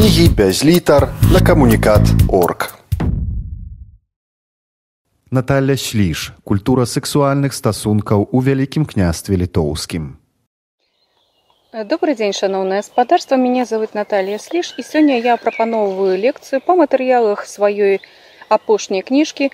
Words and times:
кнігі 0.00 0.28
без 0.28 0.64
літар 0.64 1.08
на 1.32 1.40
камунікат 1.40 2.00
орг. 2.28 2.78
Наталья 5.30 5.76
Шліш. 5.76 6.32
Культура 6.44 6.86
сексуальных 6.86 7.52
стасункаў 7.52 8.28
у 8.32 8.40
вялікім 8.40 8.86
княстве 8.86 9.36
літоўскім. 9.36 10.16
Добрый 11.84 12.14
день, 12.14 12.32
шановное 12.32 12.78
господарство. 12.78 13.36
Меня 13.36 13.64
зовут 13.64 13.94
Наталья 13.94 14.38
Слиш, 14.38 14.74
и 14.78 14.82
сегодня 14.82 15.20
я 15.20 15.36
пропановываю 15.36 16.16
лекцию 16.16 16.62
по 16.66 16.74
материалах 16.74 17.44
своей 17.44 18.00
апошняй 18.48 19.02
книжки 19.02 19.50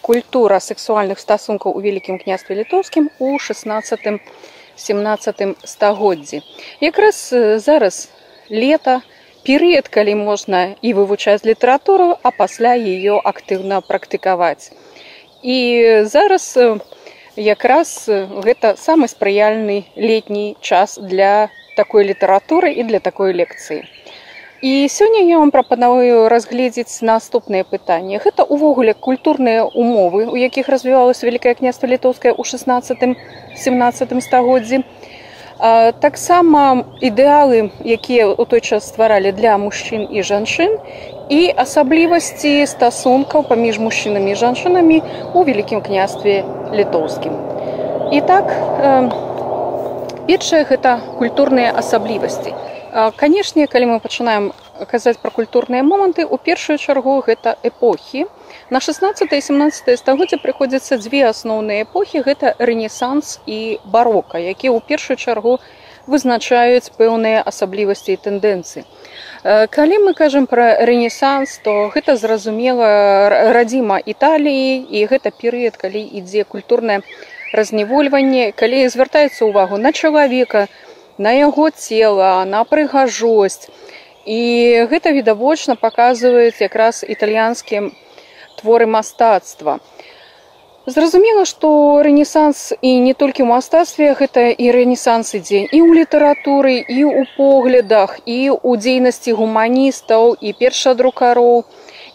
«Культура 0.00 0.58
сексуальных 0.58 1.20
стасунков 1.20 1.76
у 1.76 1.80
Великим 1.80 2.18
княстве 2.18 2.56
Литовским 2.56 3.10
у 3.20 3.38
16-17 3.38 5.54
стагоддзі». 5.64 6.42
Якраз 6.80 7.34
зараз 7.56 8.10
лето, 8.50 9.02
период, 9.44 9.88
калі 9.88 10.14
можно 10.14 10.76
и 10.82 10.94
вывучать 10.94 11.44
литературу, 11.44 12.18
а 12.22 12.30
пасля 12.30 12.74
ее 12.74 13.20
активно 13.24 13.80
практиковать. 13.80 14.72
І 15.42 16.02
зараз 16.04 16.58
якраз 17.36 18.08
гэта 18.08 18.76
самы 18.76 19.08
спрыяльны 19.08 19.84
летні 19.96 20.56
час 20.60 20.98
для 21.02 21.50
такой 21.76 22.04
літаратуры 22.04 22.72
і 22.72 22.82
для 22.84 22.98
такой 22.98 23.32
лекцыі. 23.32 23.82
І 24.62 24.86
сёння 24.86 25.26
я 25.26 25.38
вам 25.38 25.50
прапанаваю 25.50 26.28
разгледзець 26.28 27.02
наступныя 27.02 27.66
пытанні. 27.66 28.22
Гэта 28.22 28.46
ўвогуле 28.46 28.94
культурныя 28.94 29.66
умовы, 29.66 30.30
у 30.30 30.38
якіх 30.38 30.68
развівалася 30.70 31.26
вялікае 31.26 31.58
княства 31.58 31.90
літоўскае 31.90 32.30
ў 32.30 32.46
16-17 32.46 34.20
стагоддзі. 34.22 34.84
Таксама 35.62 36.90
ідэалы, 36.98 37.70
якія 37.86 38.34
ў 38.34 38.42
той 38.50 38.58
час 38.58 38.90
стваралі 38.90 39.30
для 39.30 39.54
мужчын 39.62 40.10
і 40.10 40.18
жанчын 40.26 40.74
і 41.30 41.54
асаблівасці 41.54 42.66
стасункаў 42.66 43.46
паміж 43.46 43.78
мужчынамі 43.78 44.34
і 44.34 44.38
жанчынамі 44.42 44.98
ў 44.98 45.38
вялікім 45.46 45.78
княстве 45.86 46.42
літоўскім. 46.74 47.38
І 48.10 48.18
так 48.26 48.50
першае 50.26 50.66
гэта 50.66 50.98
культурныя 51.22 51.70
асаблівасці. 51.70 52.50
Канешне, 53.14 53.70
калі 53.70 53.94
мы 53.94 53.96
пачынаем 54.02 54.50
казаць 54.90 55.22
пра 55.22 55.30
культурныя 55.30 55.86
моманты, 55.86 56.26
у 56.26 56.42
першую 56.42 56.74
чаргу 56.82 57.22
гэта 57.22 57.54
эпохі. 57.62 58.26
На 58.70 58.80
16 58.80 59.32
і 59.32 59.40
17 59.40 59.98
стагоддзя 59.98 60.38
прыходзяцца 60.42 60.96
дзве 60.96 61.28
асноўныя 61.28 61.84
эпохі, 61.84 62.24
гэта 62.26 62.54
рэнесанс 62.58 63.40
і 63.46 63.78
барока, 63.84 64.38
якія 64.38 64.72
ў 64.72 64.80
першую 64.80 65.16
чаргу 65.16 65.58
вызначаюць 66.06 66.90
пэўныя 66.98 67.42
асаблівасці 67.46 68.16
і 68.16 68.20
тэндэнцыі. 68.24 68.84
Калі 69.42 69.98
мы 70.06 70.14
кажам 70.14 70.46
пра 70.46 70.86
рэнесанс, 70.86 71.58
то 71.62 71.90
гэта 71.94 72.16
зразумела 72.16 73.52
радзіма 73.52 73.98
Італіі 73.98 74.86
і 74.86 75.06
гэта 75.10 75.34
перыяд, 75.34 75.76
калі 75.76 75.98
ідзе 75.98 76.44
культурнае 76.44 77.02
разневольванне, 77.52 78.52
калі 78.56 78.86
звяртаецца 78.88 79.44
ўвагу 79.50 79.78
на 79.82 79.92
чалавека, 79.92 80.66
на 81.18 81.32
яго 81.36 81.70
цела, 81.70 82.44
на 82.44 82.64
прыгажосць. 82.64 83.68
І 84.26 84.86
гэта 84.90 85.10
відавочна 85.10 85.74
паказваюць 85.74 86.62
якраз 86.62 87.04
італьянскія 87.06 87.90
творы 88.62 88.86
мастацтва. 88.86 89.80
Зразумела, 90.86 91.44
што 91.46 92.02
рэнесанс 92.02 92.72
і 92.82 92.98
не 92.98 93.14
толькі 93.14 93.46
ў 93.46 93.54
мастацтве 93.54 94.14
гэта 94.18 94.50
і 94.50 94.66
рэнесанс 94.74 95.30
ідзе 95.38 95.62
і 95.70 95.78
ў 95.78 96.02
літаратуры, 96.02 96.74
і 96.82 97.06
ў 97.06 97.22
поглядах, 97.38 98.18
і 98.26 98.50
ў 98.50 98.70
дзейнасці 98.82 99.30
гуманістаў 99.38 100.34
і 100.34 100.50
першадрукароў. 100.58 101.62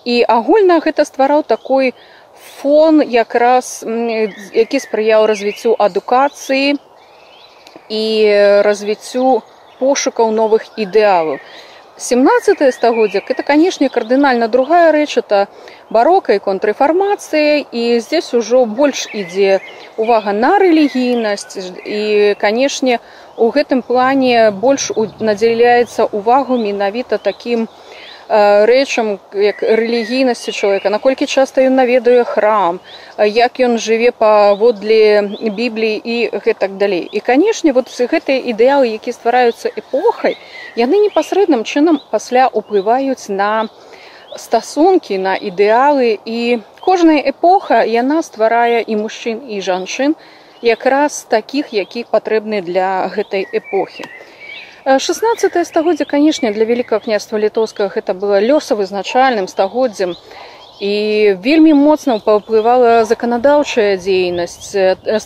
І 0.03 0.19
агульна 0.27 0.83
гэта 0.83 1.07
ствараў 1.07 1.47
такой 1.47 1.95
фон 2.59 2.99
якраз 2.99 3.87
які 3.87 4.83
спрыяў 4.83 5.31
развіццю 5.31 5.71
адукацыі 5.79 6.75
і 7.87 8.03
развіццю 8.67 9.47
пошукаў 9.79 10.35
новых 10.35 10.67
ідэалаў. 10.75 11.39
17 11.99 12.73
стагоддзя 12.73 13.21
это 13.27 13.41
канешне 13.43 13.89
кардынальна 13.89 14.47
другая 14.47 14.91
рэч 14.91 15.17
это 15.17 15.47
барока 15.89 16.37
і 16.37 16.39
контррэфармацыя 16.39 17.65
і 17.71 17.99
здесь 17.99 18.33
ужо 18.37 18.65
больш 18.65 19.07
ідзе 19.13 19.61
увага 19.97 20.33
на 20.33 20.59
рэлігійнасць 20.61 21.57
і 21.85 22.35
канешне 22.37 22.99
у 23.35 23.49
гэтым 23.49 23.81
плане 23.81 24.51
больш 24.51 24.91
надзяляецца 25.19 26.05
увагу 26.05 26.57
менавіта 26.61 27.17
таким 27.17 27.67
рэчам 28.29 29.19
як 29.33 29.63
рэлігійнасці 29.63 30.51
чалавека 30.51 30.89
наколькі 30.89 31.25
часта 31.25 31.63
ён 31.63 31.79
наведае 31.79 32.23
храм 32.27 32.79
як 33.17 33.59
ён 33.63 33.77
жыве 33.79 34.11
паводле 34.11 35.21
бібліі 35.47 36.01
і 36.03 36.17
гэтак 36.35 36.77
далей. 36.77 37.07
І 37.11 37.19
канешне 37.19 37.71
вот 37.71 37.87
гэтыя 37.87 38.43
ідэалы 38.51 38.91
які 38.91 39.11
ствараюцца 39.15 39.71
эпохай 39.71 40.37
яны 40.75 40.99
непасрэдным 41.07 41.63
чынам 41.63 42.01
пасля 42.11 42.47
уплываюць 42.51 43.31
на 43.31 43.69
стасункі 44.35 45.17
на 45.17 45.35
ідэалы. 45.35 46.19
І 46.25 46.59
кожная 46.81 47.23
эпоха 47.23 47.83
яна 47.87 48.21
стварае 48.23 48.83
і 48.83 48.95
мужчын 48.95 49.39
і 49.47 49.61
жанчын 49.61 50.15
якраз 50.61 51.23
такіх 51.29 51.71
які 51.71 52.03
патрэбны 52.11 52.61
для 52.61 53.07
гэтай 53.07 53.47
эпохі 53.53 54.03
16 54.87 55.67
стагоддзя 55.67 56.05
канешне 56.05 56.51
для 56.55 56.63
вялікага 56.63 57.03
княства 57.03 57.35
літоўскага 57.35 57.91
гэта 57.91 58.13
было 58.15 58.39
лёсавызначальным 58.39 59.51
стагоддзям 59.51 60.15
і 60.79 61.35
вельмі 61.43 61.73
моцна 61.75 62.15
паўплывала 62.23 63.03
заканадаўчая 63.03 63.99
дзейнасць 63.99 64.71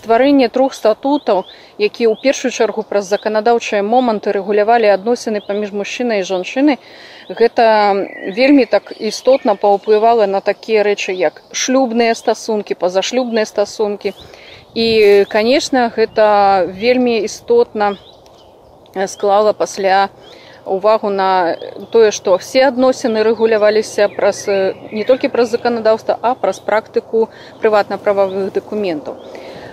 стварэнне 0.01 0.49
трох 0.49 0.73
статутаў 0.73 1.45
якія 1.77 2.09
ў 2.09 2.17
першую 2.25 2.49
чаргу 2.49 2.81
праз 2.81 3.05
заканадаўчыя 3.13 3.85
моманты 3.85 4.33
рэгулявалі 4.33 4.89
адносіны 4.97 5.45
паміж 5.45 5.77
мужчынай 5.77 6.25
і 6.25 6.29
жанчыны 6.33 6.81
гэта 7.29 7.93
вельмі 8.33 8.65
так 8.65 8.89
істотна 8.97 9.53
паўплывала 9.53 10.25
на 10.25 10.41
такія 10.41 10.81
рэчы 10.81 11.13
як 11.13 11.45
шлюбныя 11.53 12.17
стасункі 12.17 12.73
пазашлюбныя 12.73 13.45
стасункі. 13.45 14.17
І 14.73 15.25
канешне 15.27 15.91
гэта 15.91 16.63
вельмі 16.65 17.19
істотна 17.27 17.89
на 17.91 18.10
склала 19.07 19.53
пасля 19.53 20.09
увагу 20.65 21.09
на 21.09 21.57
тое 21.91 22.11
што 22.11 22.37
все 22.37 22.67
адносіны 22.67 23.23
рэгуляваліся 23.23 24.09
праз 24.15 24.45
не 24.47 25.03
толькі 25.07 25.31
праз 25.33 25.49
заканадаўства 25.55 26.17
а 26.21 26.35
праз 26.35 26.59
практыку 26.59 27.29
прыватна-прававых 27.61 28.53
дакументаў. 28.53 29.17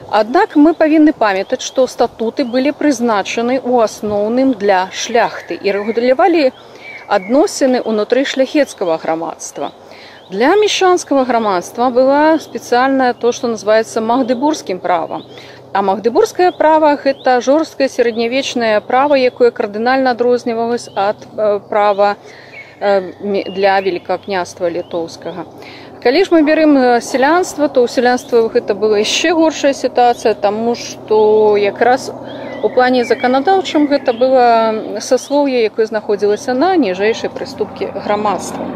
Аднак 0.09 0.57
мы 0.57 0.73
павінны 0.73 1.13
памятаць 1.13 1.61
што 1.61 1.87
статуты 1.87 2.45
былі 2.45 2.73
прызначаны 2.73 3.61
ў 3.61 3.85
асноўным 3.85 4.55
для 4.57 4.89
шляхты 4.93 5.59
і 5.61 5.73
рэгулявалі 5.77 6.53
адносіны 7.09 7.83
ўнутры 7.85 8.25
шляхецкага 8.25 8.97
грамадства. 9.05 9.73
Для 10.31 10.57
мешанскага 10.57 11.25
грамадства 11.25 11.89
была 11.91 12.39
спецыяльная 12.39 13.13
то 13.13 13.33
што 13.33 13.49
называется 13.49 14.01
магдыбургскім 14.01 14.81
правам 14.81 15.25
А 15.79 15.83
магдыбургскае 15.87 16.51
права 16.59 16.89
гэта 16.99 17.37
жорсткае 17.47 17.87
сярэднявечнае 17.87 18.81
права, 18.87 19.15
якое 19.15 19.53
кардынальна 19.55 20.11
адрознівалось 20.17 20.89
ад 20.99 21.23
э, 21.23 21.61
права 21.69 22.17
э, 22.81 23.13
для 23.47 23.79
великакняства 23.79 24.67
літоўскага. 24.67 25.47
Калі 26.03 26.25
ж 26.25 26.35
мы 26.35 26.43
бярем 26.43 26.75
э, 26.75 27.01
сялянства, 27.01 27.69
то 27.69 27.87
ў 27.87 27.95
сялянства 27.95 28.43
гэта 28.51 28.75
была 28.75 28.99
яшчэ 28.99 29.31
горшая 29.39 29.71
сітуацыя, 29.71 30.35
таму 30.35 30.75
што 30.75 31.55
якраз 31.55 32.11
у 32.67 32.69
плане 32.75 33.07
заканадаўчым 33.07 33.87
гэта 33.87 34.19
было 34.19 34.99
саслоўе, 34.99 35.63
якое 35.71 35.87
знаходзілася 35.87 36.59
на 36.59 36.75
ніжэйшай 36.75 37.31
прыступкі 37.31 37.95
грамадства. 37.95 38.67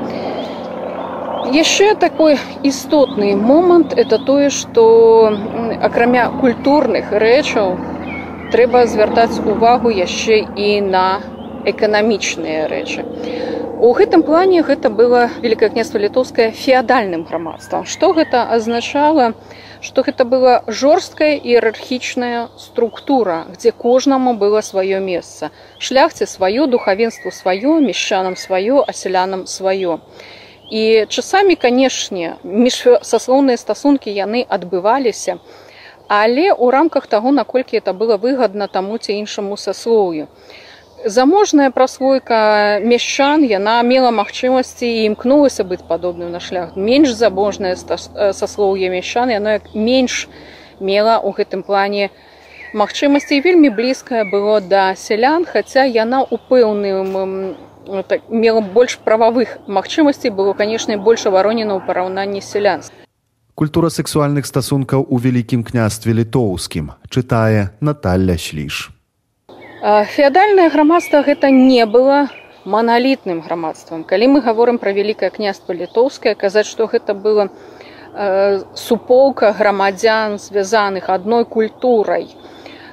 Яшчэ 1.51 1.97
такой 1.97 2.39
істотны 2.63 3.35
момант 3.35 3.93
это 3.99 4.19
тое, 4.19 4.49
што 4.49 5.35
акрамя 5.83 6.31
культурных 6.41 7.11
рэчаў 7.11 7.75
трэба 8.53 8.87
звяртаць 8.87 9.43
увагу 9.43 9.91
яшчэ 9.91 10.39
і 10.55 10.81
на 10.87 11.19
эканамічныя 11.67 12.69
рэчы. 12.71 13.03
У 13.83 13.91
гэтым 13.91 14.23
плане 14.23 14.63
гэта 14.63 14.87
было 14.91 15.31
великае 15.43 15.71
княства 15.71 15.99
літоўскае 15.99 16.53
феадальным 16.53 17.25
грамадствам. 17.27 17.87
Што 17.91 18.13
гэта 18.15 18.47
азначала, 18.47 19.35
што 19.81 20.07
гэта 20.07 20.23
была 20.23 20.63
жорсткая 20.69 21.35
іерархічная 21.35 22.55
структура, 22.55 23.51
дзе 23.59 23.73
кожнаму 23.73 24.35
было 24.39 24.63
сваё 24.63 25.03
месца. 25.03 25.51
Шляхце 25.79 26.31
сваё 26.31 26.71
духавенству 26.71 27.35
сваё, 27.35 27.81
мешчанам 27.81 28.37
сваё, 28.37 28.85
асялянам 28.87 29.47
сваё. 29.51 29.99
І 30.71 31.07
часамі, 31.09 31.57
канешне, 31.57 32.37
міжсаслоўныя 32.45 33.57
стасункі 33.57 34.13
яны 34.13 34.47
адбываліся, 34.49 35.39
але 36.09 36.53
ў 36.53 36.71
рамках 36.71 37.07
таго, 37.07 37.33
наколькі 37.33 37.77
это 37.77 37.93
было 37.93 38.17
выгадна 38.17 38.69
таму 38.69 38.99
ці 38.99 39.13
іншаму 39.13 39.57
саслоўю. 39.57 40.29
заможная 41.05 41.71
праслойка 41.71 42.79
мяшчан 42.83 43.45
яна 43.45 43.83
мела 43.83 44.11
магчымасці 44.15 44.87
і 44.87 45.05
імкнулася 45.11 45.65
быць 45.65 45.83
падобным 45.89 46.31
на 46.31 46.41
шлях 46.41 46.77
менш 46.77 47.15
заможнае 47.19 47.75
саслоўе 47.77 48.91
мяшчан 48.91 49.31
яно 49.35 49.59
як 49.59 49.75
менш 49.75 50.29
мела 50.81 51.19
ў 51.19 51.35
гэтым 51.39 51.67
плане 51.67 52.11
магчымасці 52.75 53.41
вельмі 53.43 53.71
блізкае 53.75 54.25
было 54.25 54.61
да 54.61 54.95
сялян 54.95 55.45
хаця 55.45 55.85
яна 55.85 56.23
ў 56.23 56.39
пэўным 56.49 57.57
так, 58.09 58.29
мела 58.29 58.61
больш 58.61 58.99
прававых 58.99 59.59
магчымасцей 59.67 60.31
было 60.31 60.53
канешне 60.53 60.97
больш 60.97 61.27
аваронена 61.27 61.75
ў 61.77 61.87
параўнанні 61.87 62.41
сялянства 62.41 63.03
Культура 63.55 63.91
сексуальных 63.91 64.47
стасункаў 64.49 65.05
у 65.13 65.19
вялікім 65.21 65.61
княстве 65.63 66.15
літоўскім 66.17 66.93
чытае 67.13 67.69
Наталля 67.85 68.39
шліш. 68.41 68.89
Феадальнае 69.83 70.71
грамадства 70.73 71.21
гэта 71.27 71.51
не 71.51 71.85
было 71.85 72.29
маналітным 72.65 73.43
грамадствам. 73.45 74.05
Калі 74.05 74.29
мы 74.35 74.41
гаворым 74.41 74.79
пра 74.79 74.93
вялікае 74.97 75.31
княства 75.31 75.77
літоўскае, 75.77 76.35
казаць, 76.35 76.67
што 76.67 76.87
гэта 76.87 77.13
было 77.13 77.51
э, 78.15 78.63
суполка 78.75 79.53
грамадзян, 79.53 80.39
звязаных 80.39 81.11
адной 81.11 81.45
культурай, 81.45 82.31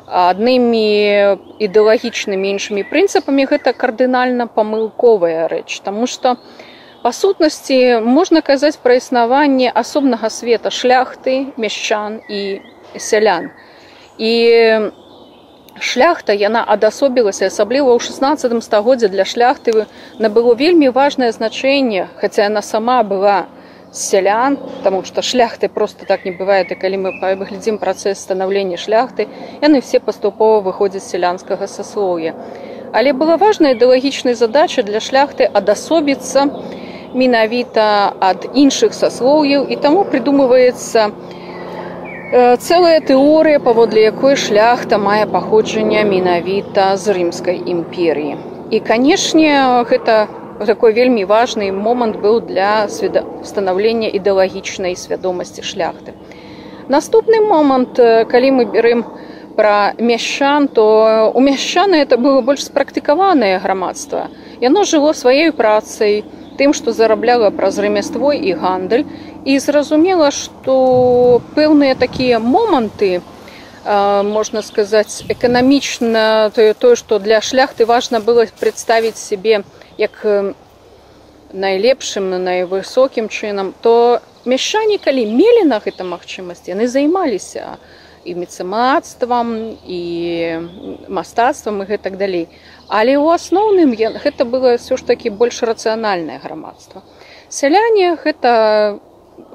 аднымі 0.09 1.37
ідэалагічнымі 1.61 2.49
іншымі 2.55 2.83
прынцыпамі 2.89 3.45
гэта 3.45 3.73
кардынальна 3.73 4.47
памылковая 4.47 5.47
рэч, 5.47 5.81
Таму 5.85 6.07
што 6.07 6.37
па 7.03 7.11
сутнасці 7.13 8.01
можна 8.03 8.41
казаць 8.41 8.77
пра 8.83 8.97
існаванне 8.99 9.71
асобнага 9.71 10.29
света 10.29 10.69
шляхты, 10.73 11.53
мяшчан 11.57 12.19
і 12.27 12.61
сялян. 12.97 13.51
І 14.17 14.33
шляхта 15.79 16.33
яна 16.33 16.63
адасобілася 16.67 17.47
асабліва 17.47 17.95
ў 17.95 17.99
16 18.03 18.63
стагоддзе 18.63 19.07
для 19.07 19.23
шляхты 19.23 19.85
набыло 20.19 20.55
вельмі 20.55 20.89
важнае 20.89 21.31
значэнне 21.31 22.09
хаця 22.19 22.49
яна 22.49 22.61
сама 22.61 23.03
была 23.03 23.47
сялян 23.91 24.57
тому 24.83 25.03
что 25.03 25.21
шляхты 25.21 25.69
просто 25.69 26.05
так 26.05 26.25
не 26.25 26.31
бывает 26.31 26.71
і 26.71 26.75
калі 26.75 26.97
мы 26.97 27.11
паглядзім 27.21 27.77
працэс 27.77 28.19
станаўлення 28.19 28.77
шляхты 28.77 29.27
яны 29.61 29.81
все 29.81 29.99
паступова 29.99 30.61
выходзяць 30.61 31.07
сялянскага 31.07 31.67
саслоўя 31.67 32.35
але 32.93 33.13
была 33.13 33.37
важная 33.37 33.73
ідэалагічнай 33.73 34.35
задача 34.35 34.83
для 34.83 34.99
шляхты 34.99 35.45
адасобіцца 35.45 36.47
менавіта 37.13 38.13
ад 38.19 38.49
іншых 38.53 38.93
саслоўяў 38.93 39.67
і 39.69 39.75
таму 39.75 40.05
придумываецца 40.05 41.09
у 41.09 41.37
цэлая 42.31 43.01
тэорыя 43.01 43.59
паводле 43.59 44.03
якой 44.05 44.35
шляхта 44.37 44.97
мае 45.01 45.25
паходжанне 45.25 46.03
менавіта 46.05 46.93
з 46.93 47.15
рымскай 47.17 47.57
імперіі 47.73 48.35
і 48.69 48.79
канешне 48.85 49.55
гэта 49.89 50.29
такой 50.65 50.93
вельмі 50.93 51.25
важны 51.25 51.71
момант 51.71 52.17
быў 52.17 52.41
для 52.41 52.87
станаўлення 52.89 54.09
ідэалагічнай 54.09 54.95
свядомасці 54.95 55.61
шляхты. 55.61 56.13
Наступны 56.89 57.39
момант 57.39 57.99
калі 57.99 58.51
мы 58.51 58.65
берем 58.65 59.05
пра 59.59 59.93
мяшчан 59.99 60.67
то 60.67 61.31
у 61.35 61.39
мяшчаны 61.41 61.95
это 61.95 62.17
было 62.17 62.41
больш 62.41 62.63
спрактыкаванае 62.63 63.59
грамадства 63.59 64.29
яно 64.61 64.85
жыло 64.91 65.11
сваёй 65.11 65.51
працай 65.51 66.23
тым 66.59 66.71
што 66.77 66.93
зарабляла 66.95 67.49
праз 67.57 67.79
рамяство 67.83 68.31
і 68.31 68.53
гандаль 68.61 69.03
і 69.43 69.59
зразумела 69.59 70.31
што 70.31 71.41
пэўныя 71.59 71.99
такія 71.99 72.39
моманты 72.39 73.19
можна 73.85 74.61
сказаць 74.61 75.23
эканамічна 75.29 76.51
тое 76.55 76.73
тое 76.73 76.95
што 76.95 77.19
для 77.19 77.41
шляхты 77.41 77.85
важна 77.85 78.19
было 78.19 78.45
прадставіць 78.59 79.17
сябе 79.17 79.63
як 79.97 80.25
найлепшым 81.53 82.29
на 82.29 82.39
найвысокім 82.39 83.29
чынам 83.29 83.73
то 83.81 84.21
мяшчане 84.45 84.97
калі 84.97 85.25
мелі 85.25 85.63
на 85.69 85.79
гэта 85.79 86.03
магчымасць 86.03 86.67
яны 86.67 86.87
займаліся 86.87 87.79
і 88.25 88.35
мецэмацтвам 88.35 89.77
і 89.87 90.01
мастацтвам 91.07 91.81
і 91.81 91.85
гэтак 91.87 92.17
далей. 92.17 92.47
Але 92.87 93.15
ў 93.15 93.33
асноўным 93.33 93.95
гэта 93.95 94.43
было 94.45 94.75
ўсё 94.75 94.99
ж 94.99 95.07
такі 95.07 95.29
больш 95.29 95.63
рацыянальнае 95.63 96.39
грамадства. 96.43 97.01
Сяляне 97.49 98.19
гэта 98.19 98.99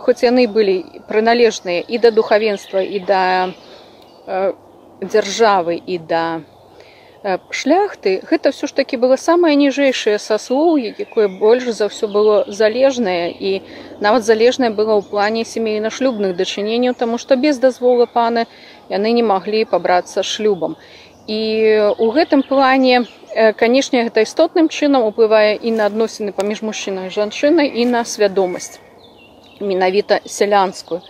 хоць 0.01 0.25
яны 0.25 0.49
былі 0.49 1.05
прыналежныя 1.09 1.85
і 1.85 1.99
да 1.99 2.11
духавенства 2.11 2.81
і 2.81 2.99
да 3.05 3.23
э, 3.49 3.53
дзяржавы 4.27 5.81
і 5.87 5.99
да 5.99 6.41
э, 7.23 7.39
шляхты 7.51 8.21
гэта 8.25 8.53
ўсё 8.53 8.67
ж 8.71 8.73
такі 8.73 8.97
было 9.03 9.17
самае 9.17 9.55
ніжэйшае 9.61 10.17
саслоўе 10.19 10.95
якое 10.99 11.29
больш 11.29 11.69
за 11.77 11.89
ўсё 11.91 12.09
было 12.09 12.45
залежнае 12.49 13.33
і 13.33 13.61
нават 14.01 14.25
залежнае 14.25 14.71
было 14.71 14.97
ў 15.01 15.03
плане 15.05 15.45
сямейна-шлюбных 15.45 16.37
дачыненняў 16.37 16.95
таму 16.95 17.19
што 17.19 17.37
без 17.37 17.59
дазвола 17.59 18.07
пана 18.07 18.47
яны 18.89 19.13
не 19.13 19.23
маглі 19.23 19.65
пабрацца 19.65 20.23
шлюбам. 20.23 20.77
І 21.27 21.41
у 21.99 22.13
гэтым 22.13 22.45
плане 22.45 23.05
э, 23.33 23.53
канешне 23.53 24.05
гэта 24.05 24.25
істотным 24.25 24.69
чынам 24.69 25.05
уплывае 25.09 25.57
і 25.57 25.73
на 25.73 25.89
адносіны 25.89 26.33
паміж 26.33 26.61
мужчынай 26.63 27.09
жанчынай 27.09 27.69
і 27.69 27.85
на 27.89 28.05
свядомасць 28.05 28.81
менавіта 29.61 30.21
сялянскую. 30.27 31.01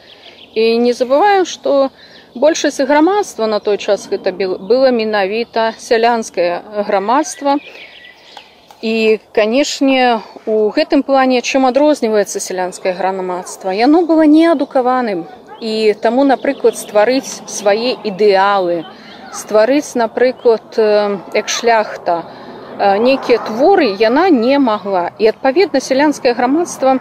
І 0.54 0.78
не 0.78 0.92
забываем 0.92 1.44
что 1.44 1.90
большасць 2.34 2.80
грамадства 2.80 3.46
на 3.46 3.60
той 3.60 3.78
час 3.78 4.08
гэта 4.10 4.32
было 4.32 4.90
менавіта 4.90 5.74
сялянскае 5.78 6.62
грамадства. 6.88 7.58
І 8.82 9.20
канешне 9.32 10.20
у 10.44 10.68
гэтым 10.68 11.02
плане 11.02 11.40
чым 11.40 11.64
адрозніваецца 11.64 12.40
сялянскае 12.40 12.92
грамадства? 12.92 13.70
Яно 13.70 14.04
было 14.04 14.26
неадукаваным. 14.26 15.24
І 15.60 15.94
таму 16.02 16.24
напрыклад 16.24 16.76
стварыць 16.76 17.40
свае 17.46 17.96
ідэалы 18.04 18.84
стварыць 19.34 19.94
напрыклад 19.98 20.78
як 21.34 21.48
шляхта 21.48 22.22
нейкія 22.78 23.38
творы 23.46 23.90
яна 23.98 24.28
не 24.30 24.58
магла. 24.58 25.10
І 25.18 25.30
адпаведна 25.30 25.80
сялянскае 25.80 26.34
грамадства 26.34 26.98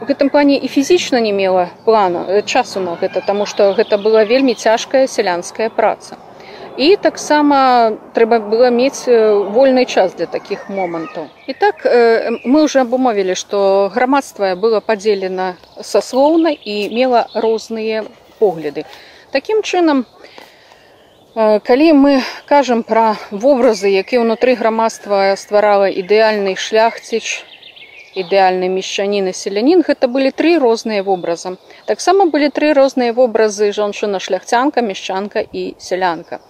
у 0.00 0.04
гэтым 0.04 0.28
плане 0.30 0.56
і 0.56 0.68
фізічна 0.68 1.20
не 1.20 1.32
мела 1.32 1.68
плана 1.84 2.24
э, 2.28 2.42
часу 2.42 2.80
на 2.80 2.96
гэта 3.00 3.24
таму 3.24 3.46
што 3.46 3.72
гэта 3.72 3.96
была 3.96 4.24
вельмі 4.24 4.54
цяжкая 4.54 5.06
сялянская 5.06 5.70
праца. 5.70 6.16
І 6.76 6.96
таксама 7.00 7.96
трэба 8.12 8.38
было 8.40 8.68
мець 8.68 9.08
э, 9.08 9.16
вольны 9.32 9.86
час 9.86 10.12
для 10.14 10.26
такіх 10.26 10.68
момантаў 10.68 11.28
і 11.46 11.52
так 11.52 11.86
э, 11.86 12.44
мы 12.44 12.62
уже 12.64 12.80
абумовілі 12.84 13.34
што 13.34 13.90
грамадства 13.94 14.54
было 14.54 14.80
падзелена 14.80 15.56
саслоўна 15.80 16.52
і 16.52 16.76
мела 16.92 17.26
розныя 17.34 18.04
погляды. 18.38 18.84
Такім 19.32 19.62
чынам 19.62 20.04
калі 21.36 21.92
мы 21.92 22.20
кажам 22.44 22.82
пра 22.82 23.16
вобразы 23.30 23.88
які 23.88 24.24
ўнутры 24.24 24.56
грамадства 24.56 25.36
стварала 25.36 25.88
ідэальны 25.88 26.56
шляхціч 26.56 27.55
ідэальны 28.16 28.68
мешчанін 28.72 29.28
і 29.30 29.34
селянін 29.36 29.84
гэта 29.86 30.08
былі 30.08 30.32
тры 30.32 30.56
розныя 30.62 31.04
вобразы 31.06 31.56
таксама 31.90 32.26
былі 32.32 32.48
тры 32.58 32.72
розныя 32.78 33.12
вобразы 33.12 33.70
жанчына 33.76 34.20
шляхцянка 34.26 34.82
мешчанка 34.82 35.44
і 35.44 35.64
сялянка 35.78 36.40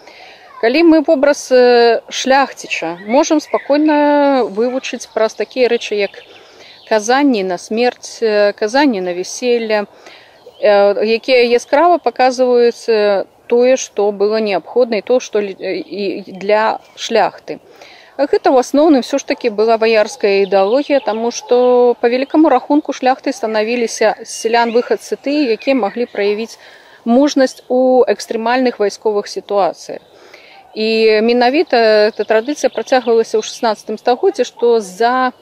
калі 0.63 0.83
мы 0.91 1.03
вобраз 1.07 1.43
шляхціча 2.09 2.97
можам 3.07 3.43
спакойна 3.45 4.47
вывучыць 4.59 5.11
праз 5.15 5.35
такія 5.35 5.69
рэчы 5.73 5.99
як 5.99 6.23
казанні 6.89 7.43
на 7.51 7.59
смерць 7.59 8.23
казанні 8.63 9.03
на 9.03 9.13
вяселля 9.19 9.85
якія 10.63 11.43
яскрава 11.51 11.99
паказваюць 11.99 12.87
тое 13.47 13.77
што 13.77 14.11
было 14.13 14.41
неабходна 14.41 15.03
і 15.03 15.07
то 15.11 15.21
што 15.21 15.43
для 15.43 16.79
шляхты 16.95 17.59
гэта 18.25 18.49
ў 18.49 18.65
асноўным 18.65 19.03
все 19.05 19.19
ж 19.19 19.29
таки 19.29 19.49
была 19.53 19.77
баярская 19.77 20.43
ідэалогія 20.49 21.01
тому 21.05 21.31
что 21.31 21.97
по 22.01 22.09
великкаму 22.09 22.49
рахунку 22.49 22.93
шляхты 22.97 23.33
станавіліся 23.33 24.17
селян 24.25 24.73
выхадцы 24.73 25.21
ты 25.21 25.53
якія 25.53 25.77
маглі 25.77 26.09
праявіць 26.09 26.57
мужнасць 27.05 27.61
у 27.69 28.05
экстрэмальных 28.09 28.81
вайсковых 28.81 29.29
сітуацыях 29.29 30.01
і 30.73 31.21
менавіта 31.21 31.77
эта 32.09 32.25
традыцыя 32.25 32.73
працягвалася 32.73 33.37
ў 33.37 33.45
16 33.45 34.01
стагоддзе 34.01 34.49
што 34.49 34.81
за 34.81 35.33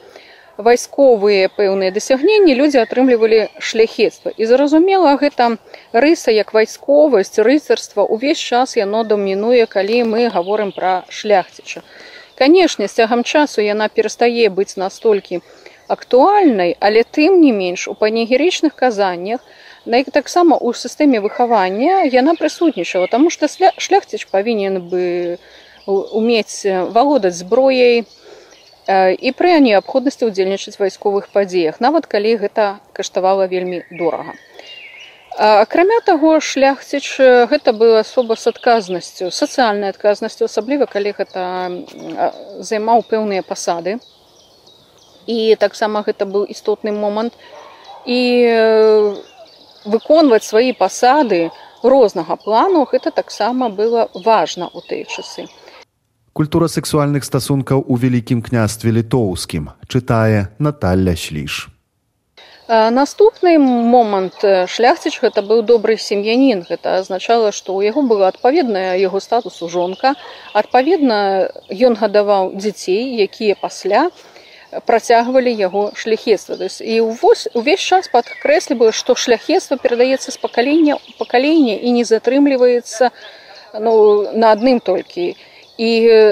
вайсковыя 0.59 1.51
пэўныя 1.55 1.95
дасягненні 1.95 2.55
людзі 2.59 2.83
атрымлівалі 2.83 3.55
шляхецтва 3.59 4.35
і 4.35 4.51
зразумела 4.51 5.15
гэта 5.19 5.59
рыса 5.95 6.35
як 6.35 6.55
вайсковасць 6.55 7.39
рыцарства 7.39 8.03
увесь 8.03 8.43
час 8.43 8.75
яно 8.79 9.03
дамінуе 9.07 9.67
калі 9.67 10.03
мы 10.11 10.27
гаворым 10.31 10.75
пра 10.75 11.07
шляхціча 11.09 11.87
Канешне, 12.35 12.89
з 12.89 12.93
цягам 13.03 13.25
часу 13.25 13.63
яна 13.63 13.89
перастае 13.89 14.49
быць 14.51 14.77
настолькі 14.77 15.41
актуальнай, 15.89 16.77
але 16.81 17.05
тым 17.05 17.41
не 17.41 17.53
менш 17.53 17.89
у 17.89 17.95
панегерычных 17.95 18.75
казаннях, 18.75 19.41
іх 19.87 20.09
таксама 20.11 20.57
ў 20.57 20.73
сістэме 20.75 21.21
выхавання 21.21 22.09
яна 22.09 22.35
прысутнічала, 22.35 23.07
таму 23.07 23.31
што 23.31 23.47
шляхціч 23.49 24.27
павінен 24.33 24.81
бы 24.89 25.39
уметь 25.87 26.65
валодаць 26.65 27.37
зброяй 27.37 28.05
і 28.89 29.31
пры 29.37 29.61
неабходнасці 29.61 30.29
ўдзельнічаць 30.29 30.81
вайсковых 30.81 31.29
падзеях 31.33 31.81
нават 31.81 32.09
калі 32.09 32.37
гэта 32.41 32.81
каштавала 32.97 33.47
вельмі 33.49 33.85
дорага 33.93 34.37
акрамя 35.39 36.01
таго 36.07 36.39
шляхціч 36.41 37.19
гэта 37.51 37.73
была 37.75 38.01
асоба 38.07 38.37
з 38.39 38.47
адказнасцю 38.55 39.31
сацыяльнай 39.35 39.91
адказнасцю 39.91 40.47
асабліва 40.47 40.87
калі 40.87 41.15
гэта 41.19 41.43
займаў 42.61 43.03
пэўныя 43.03 43.43
пасады. 43.43 43.99
І 45.27 45.57
таксама 45.57 46.05
гэта 46.07 46.29
быў 46.29 46.45
істотны 46.45 46.93
момант. 46.93 47.33
І 48.07 48.21
выконваць 49.85 50.45
свае 50.45 50.73
пасады 50.73 51.51
рознага 51.83 52.37
плану 52.37 52.87
гэта 52.87 53.11
таксама 53.11 53.69
было 53.69 54.09
важна 54.15 54.71
ў 54.71 54.81
тыя 54.87 55.05
часы. 55.05 55.49
Культура 56.35 56.69
сексуальных 56.69 57.25
стасункаў 57.25 57.85
у 57.87 57.95
вялікім 57.97 58.43
княстве 58.43 58.91
літоўскім 58.91 59.71
чытае 59.89 60.51
Наталля 60.59 61.15
шліш 61.17 61.74
Наступны 62.67 63.59
момант 63.59 64.41
шляхціч 64.41 65.21
гэта 65.21 65.43
быў 65.45 65.61
добры 65.69 65.99
сем'янін. 66.01 66.65
Гэта 66.65 66.97
азначала, 67.05 67.53
што 67.53 67.77
ў 67.77 67.93
яго 67.93 68.01
была 68.01 68.33
адпаведная 68.33 68.97
яго 68.97 69.21
статусу 69.21 69.69
жонка. 69.69 70.15
Адпаведна, 70.57 71.53
ён 71.69 71.93
гадаваў 71.93 72.57
дзяцей, 72.57 73.21
якія 73.21 73.55
пасля 73.61 74.09
працягвалі 74.89 75.53
яго 75.53 75.93
шляхецтва. 75.93 76.57
І 76.81 77.01
увесь 77.05 77.85
час 77.85 78.09
падкрэсліваю, 78.09 78.97
што 78.97 79.15
шляхецтва 79.15 79.77
перадаецца 79.77 80.33
з 80.33 80.41
пакалення 80.41 80.97
ў 80.97 81.21
пакаленне 81.21 81.77
і 81.77 81.93
не 81.93 82.05
затрымліваецца 82.09 83.13
ну, 83.77 84.25
на 84.33 84.57
адным 84.57 84.81
толькі. 84.81 85.37
І 85.77 85.91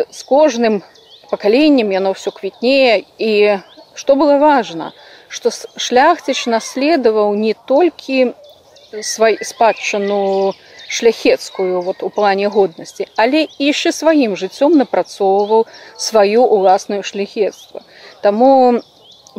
з 0.08 0.20
кожным 0.24 0.80
пакаленнем 1.28 1.92
яно 1.92 2.16
ўсё 2.16 2.32
квітнее 2.32 3.04
і 3.20 3.60
што 3.92 4.16
было 4.16 4.40
важна 4.40 4.96
што 5.32 5.50
шляхціч 5.80 6.44
наследаваў 6.54 7.34
не 7.40 7.54
толькі 7.72 8.32
свай 9.00 9.38
спадчыну 9.40 10.52
шляхецкую 10.92 11.80
вот 11.80 12.02
у 12.02 12.10
плане 12.12 12.48
годнасці, 12.52 13.08
але 13.16 13.48
яшчэ 13.58 13.92
сваім 13.96 14.36
жыццём 14.36 14.76
напрацоўваў 14.76 15.64
сваю 15.96 16.44
ўласную 16.44 17.00
шляхецтва. 17.00 17.80
Таму 18.20 18.82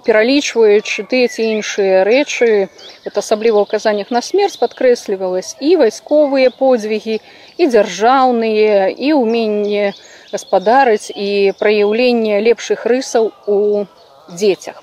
пералічваючы 0.01 1.05
тыя 1.05 1.29
ці 1.29 1.45
іншыя 1.53 2.01
рэчы, 2.07 2.69
вот 3.05 3.17
асабліва 3.21 3.61
ў 3.61 3.69
казаннях 3.69 4.09
на 4.09 4.25
смерць 4.25 4.57
падкрэслівалась 4.57 5.53
і 5.61 5.77
вайсковыя 5.77 6.49
подзвігі, 6.49 7.21
і 7.61 7.63
дзяржаўныя, 7.69 8.89
і 8.89 9.13
ўменне 9.21 9.93
гаспадарыць 10.33 11.13
і 11.13 11.53
праяўленне 11.61 12.41
лепшых 12.41 12.89
рысаў 12.89 13.29
у 13.45 13.85
дзецях. 14.33 14.82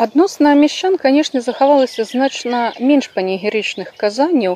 Адносна 0.00 0.54
мяшчан, 0.56 0.96
канешне, 0.96 1.40
захавалася 1.44 2.04
значна 2.08 2.72
менш 2.80 3.10
панегерычных 3.12 3.90
казанняў. 4.00 4.54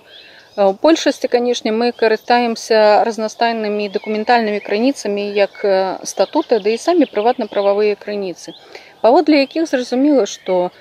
У 0.56 0.72
большасці, 0.84 1.28
канешне, 1.28 1.68
мы 1.80 1.92
карыстаемся 1.92 3.04
разнастайнымі 3.04 3.90
дакументальнымі 3.96 4.62
крыніцамі 4.64 5.24
як 5.36 5.60
статута, 6.12 6.60
да 6.64 6.72
і 6.72 6.80
самі 6.80 7.04
прыватна-прававыя 7.12 7.98
крыніцы. 8.04 8.56
Паводле 9.04 9.44
якіх 9.44 9.68
зразумела, 9.68 10.24
што 10.24 10.72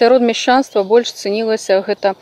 сярод 0.00 0.26
мяшчанства 0.32 0.82
больш 0.82 1.14
цэнілася 1.14 1.78
гэта 1.86 2.16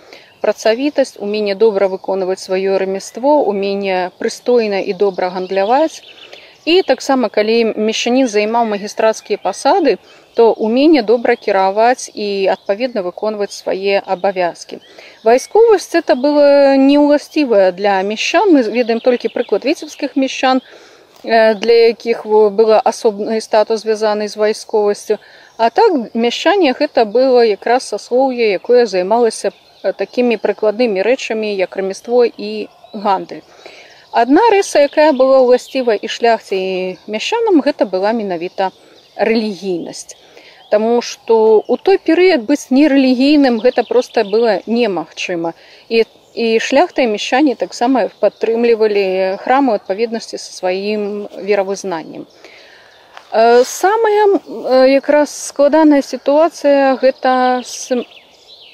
працавітасць, 0.44 1.16
умение 1.16 1.56
добра 1.56 1.88
выконваць 1.88 2.44
сваё 2.44 2.76
рамяство, 2.76 3.40
умение 3.54 4.12
прыстойна 4.20 4.84
і 4.84 4.92
добра 4.92 5.32
гандляваць. 5.32 6.04
І 6.68 6.82
таксама, 6.82 7.32
калі 7.32 7.72
мешчанін 7.88 8.28
займаў 8.28 8.68
магістрацкія 8.76 9.40
пасады, 9.40 9.96
то 10.36 10.52
умение 10.52 11.02
добра 11.02 11.34
кіраваць 11.34 12.10
і 12.12 12.46
адпаведна 12.52 13.00
выконваць 13.00 13.56
свае 13.56 14.02
абавязкі. 14.04 14.84
Вайсковасць 15.24 15.96
это 15.96 16.14
было 16.14 16.76
неуласцівая 16.76 17.72
для 17.72 18.02
мещан. 18.02 18.52
Мы 18.52 18.62
ведаем 18.68 19.00
толькі 19.00 19.32
прыклад 19.32 19.64
віцебскіх 19.64 20.12
мещан, 20.12 20.60
для 21.24 21.76
якіх 21.88 22.26
было 22.28 22.76
асобны 22.84 23.40
статус 23.40 23.80
звязаны 23.80 24.28
з 24.28 24.36
вайсковасцю. 24.36 25.18
А 25.56 25.70
так 25.70 26.12
мяшчанне 26.12 26.76
гэта 26.76 27.08
было 27.08 27.40
якраз 27.40 27.88
саслоўе, 27.88 28.52
якое 28.60 28.84
займалася 28.84 29.56
такімі 29.82 30.36
прыкладнымі 30.36 31.00
рэчамі, 31.00 31.48
як 31.56 31.76
рамяство 31.76 32.28
і 32.28 32.68
гандаль. 32.92 33.40
Адна 34.12 34.44
рыса, 34.52 34.84
якая 34.84 35.12
была 35.16 35.40
ўласціва 35.40 35.96
і 35.96 36.08
шляхце 36.08 36.56
і 36.60 36.96
мяшчанам, 37.08 37.64
гэта 37.64 37.88
была 37.88 38.12
менавіта 38.12 38.68
рэлігійнасць. 39.16 40.16
Таму 40.70 41.00
што 41.02 41.62
у 41.66 41.76
той 41.76 41.98
перыяд 41.98 42.42
быць 42.46 42.70
нерэлігійным 42.70 43.60
гэта 43.62 43.86
проста 43.86 44.24
было 44.24 44.60
немагчыма. 44.66 45.54
І, 45.88 46.04
і 46.34 46.58
шляхта 46.60 47.02
і 47.02 47.12
мещане 47.14 47.54
таксама 47.54 48.08
падтрымлівалі 48.20 49.38
храмы 49.42 49.78
адпаведнасці 49.78 50.38
са 50.38 50.50
сваім 50.52 51.28
веравызнаннем. 51.38 52.26
Самая 53.64 54.26
якраз 54.90 55.30
складаная 55.30 56.02
сітуацыя 56.02 56.94
гэта 56.98 57.62
з 57.62 58.02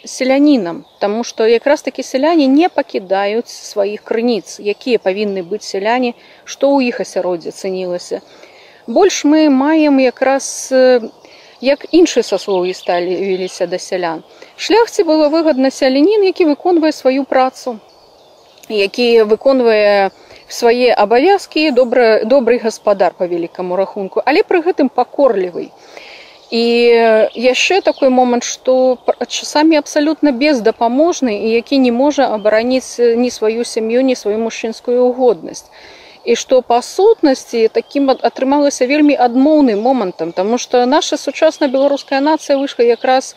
селянінам, 0.04 0.84
Таму 0.98 1.24
што 1.24 1.46
якраз 1.46 1.82
такі 1.82 2.02
сяляне 2.02 2.46
не 2.46 2.68
пакідаюць 2.68 3.50
сваіх 3.50 4.02
крыніц, 4.02 4.60
якія 4.60 4.98
павінны 4.98 5.42
быць 5.42 5.64
сяляне, 5.66 6.14
што 6.44 6.70
ў 6.74 6.88
іх 6.90 7.00
асяроддзе 7.00 7.50
цэнілася. 7.50 8.20
Больш 8.86 9.24
мы 9.24 9.48
маем 9.48 9.98
якраз 10.02 10.72
як 11.62 11.86
іншыя 11.94 12.26
саслоўі 12.26 12.74
сталі 12.74 13.14
віліся 13.14 13.66
да 13.70 13.78
сялян. 13.78 14.24
Шляхце 14.56 15.04
было 15.06 15.28
выгадна 15.30 15.70
сялянін, 15.70 16.26
які 16.26 16.50
выконвае 16.50 16.90
сваю 16.90 17.22
працу, 17.22 17.78
які 18.68 19.22
выконвае 19.22 20.10
свае 20.48 20.90
абавязкі 20.90 21.70
добры, 21.70 22.24
добрый 22.26 22.58
гаспадар 22.58 23.14
па 23.14 23.30
вялікаму 23.30 23.78
рахунку, 23.78 24.20
але 24.26 24.42
пры 24.42 24.62
гэтым 24.66 24.90
пакорлівый. 24.90 25.70
І 26.50 26.64
яшчэ 27.38 27.80
такой 27.80 28.10
момант, 28.10 28.42
што 28.42 28.98
часамі 29.28 29.78
абсалютна 29.78 30.34
бездапаможны 30.34 31.38
і 31.38 31.54
які 31.54 31.78
не 31.78 31.92
можа 31.94 32.34
абараніць 32.34 32.98
ні 32.98 33.30
сваю 33.30 33.64
сям'ю, 33.64 34.02
ні 34.02 34.18
сваю 34.18 34.42
мужчынскую 34.42 35.12
годнасць 35.14 35.70
і 36.24 36.36
што 36.36 36.62
па 36.62 36.82
сутнасці 36.82 37.68
такім 37.68 38.10
атрымалася 38.10 38.86
вельмі 38.86 39.16
адмоўным 39.16 39.80
момантам 39.82 40.32
тому 40.32 40.58
что 40.58 40.84
наша 40.86 41.16
сучасная 41.16 41.68
беларуская 41.68 42.20
нацыя 42.20 42.58
выйшла 42.58 42.84
якраз 42.84 43.36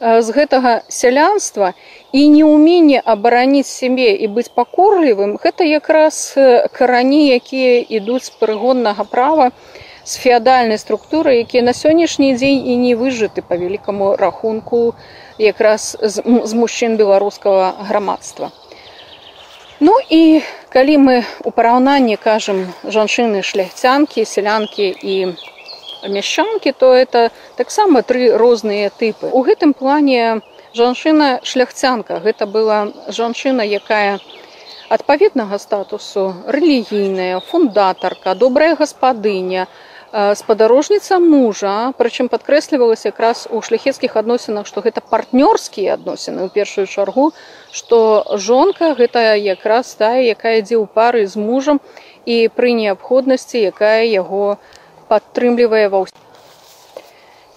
з 0.00 0.32
гэтага 0.32 0.80
сялянства 0.88 1.72
і 2.12 2.28
неумение 2.28 3.00
абараніць 3.04 3.68
сябе 3.68 4.16
і 4.16 4.32
быць 4.36 4.48
пакорлівым 4.48 5.36
гэта 5.42 5.64
якраз 5.64 6.34
карані 6.72 7.28
якія 7.36 7.84
ідуць 8.00 8.24
з 8.28 8.36
прыгоннага 8.40 9.04
права 9.04 9.50
з 10.04 10.16
феадальнай 10.16 10.80
структуры 10.80 11.36
якія 11.44 11.62
на 11.62 11.76
сённяшні 11.76 12.32
дзень 12.34 12.64
і 12.64 12.76
не 12.76 12.94
выжыты 12.96 13.44
па 13.44 13.60
вялікаму 13.60 14.16
рахунку 14.16 14.94
якраз 15.38 15.96
з, 16.00 16.24
з 16.24 16.52
мужчын 16.54 16.96
беларускага 16.96 17.76
грамадства 17.84 18.50
Ну 19.80 19.96
і 20.10 20.42
калі 20.68 20.94
мы 21.00 21.14
у 21.40 21.50
параўнанні 21.56 22.16
кажам 22.20 22.58
жанчыны 22.84 23.40
шляхцянкі, 23.40 24.26
сялянкі 24.28 24.92
і 24.92 25.14
мяшчанкі, 26.04 26.72
то 26.76 26.92
это 26.92 27.30
таксама 27.56 28.02
тры 28.02 28.28
розныя 28.36 28.92
тыпы. 28.92 29.32
У 29.32 29.40
гэтым 29.40 29.72
плане 29.72 30.44
жанчына 30.76 31.40
шляхцянка 31.48 32.20
гэта 32.20 32.44
была 32.44 32.92
жанчына, 33.08 33.64
якая 33.64 34.20
адпаведнага 34.92 35.56
статусу 35.56 36.34
рэлігійная, 36.44 37.40
фундатарка, 37.40 38.34
добрая 38.34 38.76
гаспадыня, 38.76 39.64
спадарожніца 40.10 41.18
мужа 41.22 41.92
прычым 41.98 42.28
падкрэслівалася 42.28 43.10
якраз 43.14 43.46
у 43.50 43.62
шляхецкіх 43.62 44.16
адносінах 44.18 44.66
што 44.66 44.82
гэта 44.82 44.98
партнёрскія 45.06 45.94
адносіны 45.94 46.46
ў 46.46 46.50
першую 46.50 46.86
чаргу 46.90 47.30
што 47.70 48.26
жонка 48.34 48.94
гэта 48.98 49.38
якраз 49.38 49.94
тая 49.94 50.26
якая 50.34 50.58
ідзе 50.66 50.82
ў 50.82 50.90
пары 50.90 51.22
з 51.30 51.38
мужам 51.38 51.78
і 52.26 52.50
пры 52.50 52.74
неабходнасці 52.74 53.62
якая 53.70 54.02
яго 54.02 54.58
падтрымлівае 55.06 55.86
ва 55.94 56.02
ўсім 56.02 56.18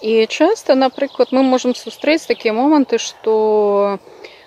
і 0.06 0.14
часта 0.30 0.78
напрыклад 0.78 1.34
мы 1.34 1.42
можемм 1.42 1.74
сустрэць 1.74 2.30
такія 2.30 2.54
моманты 2.54 3.02
што 3.02 3.98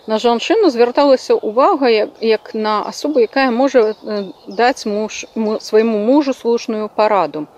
на 0.07 0.23
жанчыну 0.23 0.71
звярталася 0.71 1.35
ўвага 1.35 1.91
як 2.23 2.55
на 2.55 2.87
асобу 2.87 3.19
якая 3.27 3.51
можа 3.51 3.99
даць 4.47 4.87
муж 4.87 5.27
свайму 5.59 5.99
мужу 6.07 6.31
слушную 6.31 6.87
параду 6.87 7.51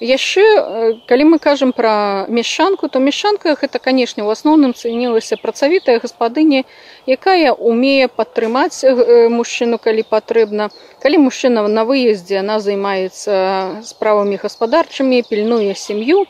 яшчэ 0.00 0.44
калі 1.06 1.24
мы 1.30 1.38
кажам 1.38 1.72
пра 1.76 2.24
мяшчанку 2.28 2.88
то 2.88 2.98
мяшчанка 2.98 3.54
гэта 3.54 3.78
канешне 3.78 4.24
у 4.24 4.30
асноўным 4.32 4.72
цэнілася 4.72 5.36
працавітая 5.36 6.00
гаспадыня 6.00 6.64
якая 7.06 7.52
умее 7.52 8.08
падтрымаць 8.08 8.80
мужчыну 9.28 9.78
калі 9.78 10.02
патрэбна. 10.02 10.70
Калі 11.00 11.18
мужчына 11.28 11.68
на 11.68 11.84
выездзе 11.84 12.40
она 12.40 12.60
займаецца 12.60 13.84
справамі 13.84 14.40
гаспадарчымі 14.40 15.22
пільнуе 15.28 15.74
сям'ю 15.74 16.24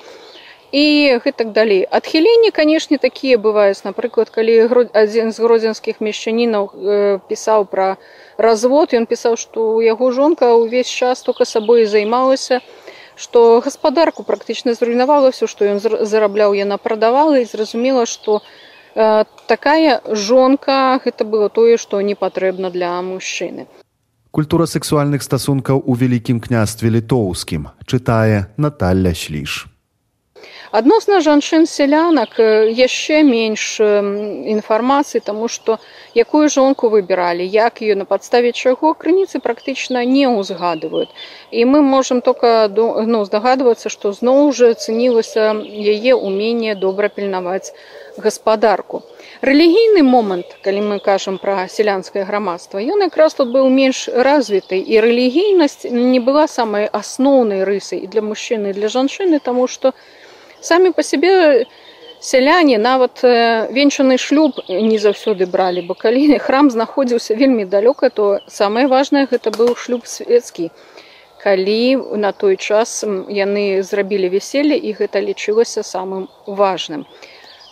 і 0.72 1.18
гэтак 1.24 1.50
далей. 1.52 1.82
Адхіленні 1.82 2.50
канешне 2.50 2.98
такія 2.98 3.38
бываюць. 3.38 3.82
Напрыклад 3.84 4.30
калі 4.30 4.66
адзін 4.94 5.32
з 5.32 5.38
гродзенскіх 5.38 6.00
мешчанінаў 6.00 7.22
пісаў 7.30 7.66
пра 7.70 7.96
развод 8.38 8.94
ён 8.94 9.06
пісаў 9.06 9.38
што 9.38 9.78
яго 9.82 10.10
жонка 10.10 10.54
ўвесь 10.54 10.90
час 10.90 11.22
только 11.22 11.44
сабой 11.44 11.86
займалася 11.86 12.60
што 13.20 13.60
гаспадарку 13.64 14.24
практычна 14.24 14.74
зруйнавала 14.74 15.30
ўсё 15.30 15.46
што 15.46 15.68
ён 15.68 15.78
зарабляў 15.84 16.56
яна 16.56 16.80
прадавала 16.80 17.38
і 17.40 17.46
зразумела 17.46 18.06
што 18.08 18.40
э, 18.40 19.24
такая 19.46 20.00
жонка 20.10 20.98
гэта 21.04 21.28
было 21.28 21.48
тое 21.48 21.76
што 21.76 22.00
не 22.00 22.16
патрэбна 22.16 22.70
для 22.70 22.96
мужчыны. 23.04 23.68
Культура 24.30 24.66
сексуальных 24.66 25.22
стасункаў 25.26 25.82
у 25.84 25.94
вялікім 25.94 26.40
княстве 26.40 26.90
літоўскім 26.96 27.68
чытае 27.86 28.46
Наталля 28.56 29.14
шліш 29.14 29.69
адносна 30.70 31.20
жанчын 31.20 31.66
сялянак 31.66 32.38
яшчэ 32.38 33.23
менш 33.26 33.80
інфармацыі 33.80 35.20
таму 35.26 35.49
што 35.49 35.78
якую 36.14 36.49
жонку 36.49 36.90
выбіралі 36.94 37.47
як 37.47 37.82
ее 37.82 37.94
на 37.94 38.04
падставе 38.04 38.52
чаго 38.52 38.94
крыніцы 38.94 39.40
практычна 39.42 40.04
не 40.04 40.26
ўзгадваюць. 40.30 41.11
І 41.50 41.64
мы 41.64 41.82
можемм 41.82 42.20
только 42.23 42.70
ну, 42.70 43.25
здагадвацца 43.25 43.88
што 43.88 44.12
зноў 44.12 44.52
жа 44.52 44.75
цэнілася 44.75 45.54
яе 45.94 46.14
умение 46.14 46.75
добра 46.75 47.09
пільнаваць 47.09 47.75
гаспадарку. 48.16 49.02
Рэлігійны 49.42 50.02
момант 50.06 50.56
калі 50.62 50.80
мы 50.87 51.00
кажам 51.00 51.38
пра 51.42 51.66
сялянскае 51.66 52.25
грамадства 52.25 52.78
ён 52.78 53.02
якраз 53.09 53.35
тут 53.35 53.50
быў 53.50 53.68
менш 53.75 54.06
развіты. 54.09 54.78
І 54.78 55.00
рэлігійнасць 55.00 55.90
не 55.90 56.20
была 56.20 56.47
самай 56.47 56.87
асноўнай 56.87 57.64
рысай 57.64 58.04
і 58.04 58.06
для 58.06 58.23
мужчыны 58.23 58.73
для 58.73 58.88
жанчыны 58.88 59.40
таму 59.40 59.66
што 59.66 59.94
самі 60.61 60.93
па 60.97 61.02
сябе 61.02 61.67
сяляне 62.21 62.79
нават 62.79 63.23
венчаны 63.73 64.19
шлюб 64.19 64.61
не 64.69 64.99
заўсёды 64.99 65.47
бралі 65.47 65.87
бо 65.88 65.95
калі 65.95 66.38
храм 66.38 66.71
знаходзіўся 66.71 67.35
вельмі 67.35 67.64
далёка 67.64 68.11
то 68.11 68.38
самае 68.47 68.87
важнае 68.87 69.26
гэта 69.31 69.50
быў 69.50 69.76
шлюб 69.76 70.07
свецкі 70.07 70.71
калі 71.43 71.97
на 72.21 72.33
той 72.33 72.57
час 72.57 73.05
яны 73.29 73.83
зрабілі 73.83 74.29
вяселле 74.29 74.76
і 74.76 74.93
гэта 74.93 75.25
лічылася 75.25 75.83
самым 75.83 76.29
важным. 76.47 77.07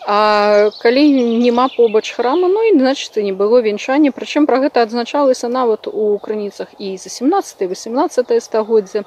А 0.06 0.70
калі 0.80 1.04
няма 1.44 1.68
побач 1.68 2.12
храма 2.16 2.48
ну 2.48 2.62
і 2.64 2.78
значит 2.78 3.16
не 3.16 3.32
было 3.32 3.60
венчання 3.60 4.10
прычым 4.10 4.46
пра 4.46 4.64
гэта 4.64 4.80
адзначалася 4.88 5.52
нават 5.52 5.86
у 5.86 6.16
крыніцах 6.18 6.72
і 6.78 6.96
за 6.96 7.10
17 7.12 7.68
18 7.68 8.42
стагоддзя 8.42 9.04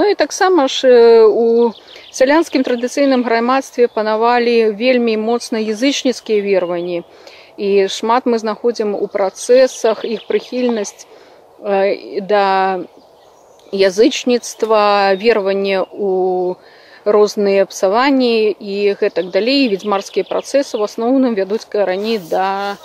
ну 0.00 0.08
і 0.10 0.14
таксама 0.14 0.64
ж 0.64 0.88
у 1.28 1.72
сялянскім 2.08 2.64
традыцыйным 2.64 3.20
грамадстве 3.20 3.84
панавалі 3.84 4.72
вельмі 4.72 5.20
моцна 5.20 5.60
язычніцкія 5.60 6.40
верванні 6.40 7.04
і 7.60 7.84
шмат 7.92 8.24
мы 8.24 8.40
знаходзім 8.40 8.96
у 8.96 9.04
працэсах 9.12 10.00
іх 10.08 10.24
прыхільнасць 10.24 11.04
да 12.32 12.80
язычніцтва 13.76 15.20
верванне 15.20 15.84
у 15.84 16.56
розныя 17.04 17.68
псаванні 17.68 18.56
і 18.56 18.96
гэтак 18.96 19.28
далей. 19.36 19.68
Ведзьмарскія 19.68 20.24
працэсы 20.24 20.80
в 20.80 20.84
асноўным 20.88 21.36
вядуць 21.36 21.68
карані 21.68 22.16
да 22.32 22.76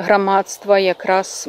грамадства 0.00 0.80
якраз 0.80 1.44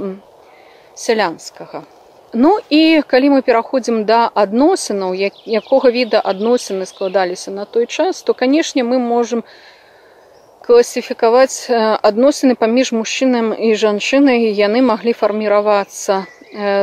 сялянскага 0.96 1.88
Ну 2.34 2.60
і 2.70 3.02
калі 3.08 3.30
мы 3.30 3.42
пераходзім 3.42 4.04
да 4.04 4.28
адносінаў, 4.36 5.16
якога 5.48 5.92
віда 5.92 6.20
адносіны 6.20 6.86
складаліся 6.86 7.52
на 7.52 7.66
той 7.66 7.86
час, 7.86 8.22
то 8.22 8.34
канешне 8.34 8.84
мы 8.84 9.00
можам 9.00 9.44
класіфікаваць 10.68 11.72
адносіны 11.72 12.56
паміж 12.60 12.92
мужчынам 12.92 13.56
і 13.56 13.72
жанчынай 13.80 14.52
яны 14.52 14.84
маглі 14.84 15.14
фарміравацца 15.16 16.28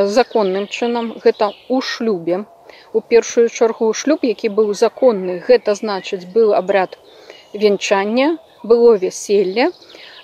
законным 0.09 0.65
чынам 0.65 1.13
гэта 1.21 1.53
ў 1.69 1.81
шлюбе. 1.81 2.45
У 2.93 3.01
першую 3.01 3.49
чаргу 3.49 3.93
шлюб, 3.93 4.25
які 4.25 4.49
быў 4.49 4.73
законны, 4.73 5.37
гэта 5.45 5.75
значыць 5.77 6.25
быў 6.25 6.57
абряд 6.57 6.97
вянчання, 7.53 8.37
было 8.63 8.97
вяселле, 8.97 9.69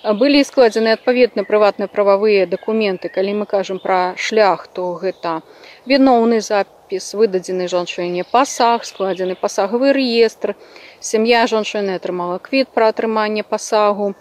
былі 0.02 0.42
складзены 0.42 0.92
адпаведна 0.98 1.44
прыватна 1.46 1.86
прававыя 1.86 2.46
дакументы. 2.46 3.08
Калі 3.08 3.34
мы 3.42 3.46
кажам 3.46 3.78
пра 3.78 4.14
шлях 4.18 4.66
то 4.66 4.94
гэта 4.98 5.42
віноўны 5.86 6.40
запіс 6.42 7.14
выдадзены 7.14 7.68
жанчыне 7.70 8.24
пасаг 8.26 8.84
складзены 8.84 9.36
пасагавы 9.38 9.92
рэестр. 9.94 10.56
Сям'я 10.98 11.46
жанчыны 11.46 11.94
атрымала 12.00 12.38
квіт 12.42 12.74
пра 12.74 12.90
атрыманне 12.90 13.46
пасагу. 13.46 14.14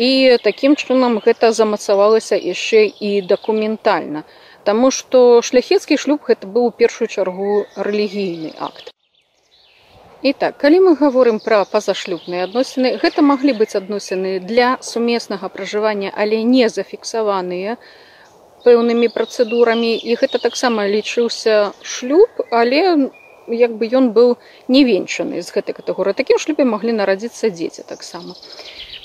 І 0.00 0.38
такім 0.40 0.76
чынам 0.80 1.20
гэта 1.20 1.52
замацавалася 1.52 2.40
яшчэ 2.40 2.88
і 2.88 3.20
дакументальна. 3.20 4.24
Таму 4.64 4.90
што 4.90 5.42
шляхецкі 5.44 6.00
шлюб 6.00 6.24
гэта 6.24 6.48
быў 6.48 6.72
у 6.72 6.74
першую 6.82 7.12
чаргу 7.12 7.66
рэлігійны 7.76 8.56
акт 8.56 8.92
І 10.22 10.32
так 10.32 10.54
калі 10.62 10.78
мы 10.86 10.90
гаворым 10.98 11.38
пра 11.42 11.64
пазашлюбныя 11.70 12.46
адносіны 12.46 12.94
гэта 13.02 13.22
маглі 13.26 13.54
быць 13.58 13.74
адносіны 13.78 14.38
для 14.38 14.68
сумеснага 14.88 15.50
пражывання 15.50 16.12
але 16.14 16.38
не 16.46 16.68
зафіксаваныя 16.70 17.74
пэўнымі 18.62 19.08
працэдурамі. 19.10 19.90
І 19.98 20.14
гэта 20.20 20.38
таксама 20.38 20.86
лічыўся 20.86 21.74
шлюб 21.82 22.46
але 22.50 23.10
як 23.50 23.74
бы 23.74 23.90
ён 23.90 24.14
быў 24.14 24.38
не 24.68 24.84
венчаны 24.86 25.42
з 25.42 25.50
гэтай 25.50 25.74
катэгорыі. 25.74 26.14
Такім 26.14 26.38
шлюбе 26.38 26.70
маглі 26.70 26.94
нарадзіцца 27.02 27.50
дзеці 27.50 27.82
таксама 27.82 28.38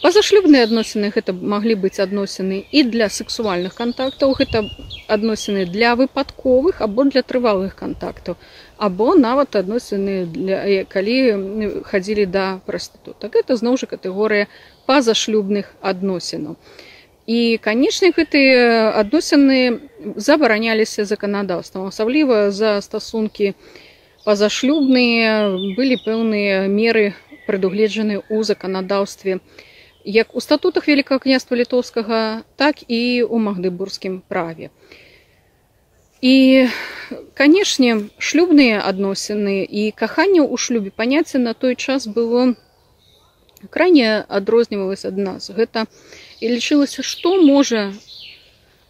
пазашлюбныя 0.02 0.68
адносіны 0.68 1.10
гэта 1.14 1.34
маглі 1.34 1.76
быць 1.84 2.00
адносіны 2.04 2.60
і 2.72 2.84
для 2.94 3.10
сексуальных 3.10 3.74
кантактаў 3.78 4.36
гэта 4.40 4.64
адносіны 5.08 5.66
для 5.66 5.96
выпадковых 6.00 6.82
або 6.86 7.08
для 7.10 7.24
трывалых 7.26 7.74
кантактаў 7.76 8.38
або 8.78 9.16
нават 9.16 9.56
адносіны 9.56 10.26
для 10.26 10.84
калі 10.86 11.82
хадзілі 11.90 12.26
да 12.30 12.46
прастыту 12.70 13.16
так 13.18 13.36
это 13.36 13.58
зноў 13.58 13.78
жа 13.82 13.90
катэгорыя 13.94 14.48
пазашлюбных 14.86 15.74
адносінаў. 15.82 16.56
І 17.28 17.58
канечне 17.60 18.14
гэтыя 18.16 18.94
адносіны 18.96 19.82
забараняліся 20.16 21.04
заканадаўствам 21.04 21.90
асабліва 21.92 22.52
за 22.52 22.80
стасункі 22.86 23.52
пазашлюбныя 24.24 25.52
былі 25.76 25.98
пэўныя 26.06 26.68
меры 26.72 27.12
прадугледжаны 27.48 28.22
ў 28.22 28.48
заканадаўстве 28.48 29.42
як 30.06 30.36
у 30.36 30.42
статутах 30.42 30.88
великкага 30.88 31.20
княства 31.20 31.58
літоўскага 31.58 32.44
так 32.56 32.84
і 32.88 33.24
у 33.24 33.40
магдыбургскім 33.40 34.22
праве. 34.28 34.70
І 36.22 36.68
канешне 37.34 38.10
шлюбныя 38.18 38.82
адносіны 38.82 39.64
і 39.64 39.92
каханне 39.92 40.42
ў 40.42 40.58
шлюбе 40.58 40.90
паняцце 40.90 41.38
на 41.38 41.54
той 41.54 41.76
час 41.76 42.08
было 42.08 42.56
крайне 43.70 44.26
адрознівалася 44.28 45.14
ад 45.14 45.18
нас. 45.18 45.50
Гэта 45.50 45.86
і 46.42 46.46
лічылася 46.54 47.04
што 47.04 47.38
можа 47.42 47.94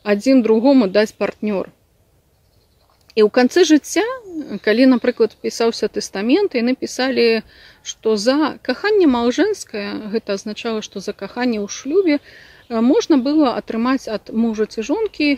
адзін 0.03 0.41
другому 0.41 0.87
даць 0.87 1.11
партнёр 1.11 1.71
і 3.17 3.25
ў 3.25 3.29
канцы 3.33 3.65
жыцця 3.65 4.05
калі 4.61 4.85
напрыклад 4.93 5.33
пісаўся 5.41 5.89
тэстамент 5.89 6.53
і 6.53 6.61
напісалі 6.69 7.41
што 7.81 8.13
за 8.21 8.37
каханне 8.61 9.09
маўжэнскае 9.09 10.13
гэта 10.13 10.37
азначала 10.37 10.85
што 10.85 11.01
за 11.01 11.17
каханне 11.17 11.57
ў 11.57 11.67
шлюбе 11.67 12.19
можна 12.69 13.17
было 13.17 13.57
атрымаць 13.57 14.05
ад 14.17 14.29
мужа 14.45 14.69
ці 14.69 14.85
жонкі 14.91 15.29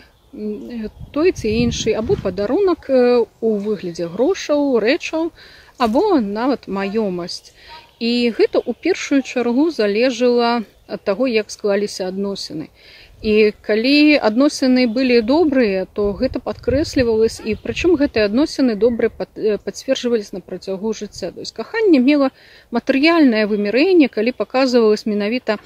той 1.16 1.32
ці 1.32 1.48
іншы 1.48 1.96
або 2.00 2.20
падарунак 2.22 2.90
у 2.92 3.50
выглядзе 3.64 4.06
грошаў 4.12 4.78
рэчаў 4.84 5.30
або 5.78 6.20
нават 6.20 6.68
маёмасць. 6.68 7.50
І 7.98 8.30
гэта 8.36 8.60
ў 8.60 8.70
першую 8.84 9.20
чаргу 9.22 9.70
залежала 9.74 10.62
ад 10.86 11.02
таго 11.08 11.26
як 11.26 11.50
склаліся 11.50 12.06
адносіны 12.12 12.70
І 13.20 13.52
калі 13.60 14.16
адносіны 14.16 14.86
былі 14.88 15.20
добрыя, 15.20 15.84
то 15.84 16.12
гэта 16.16 16.40
падкрэслівалось 16.40 17.40
і 17.44 17.56
прычым 17.60 17.96
гэтыя 18.00 18.24
адносіны 18.32 18.76
добра 18.80 19.10
пацверджваліся 19.12 20.38
на 20.38 20.40
працягу 20.40 20.92
жыцця. 20.96 21.28
То 21.32 21.44
есть 21.44 21.52
каханне 21.52 22.00
мела 22.00 22.30
матэрыяльнае 22.72 23.44
вымірэнне, 23.44 24.08
калі 24.08 24.32
паказвалось 24.32 25.04
менавіта 25.04 25.60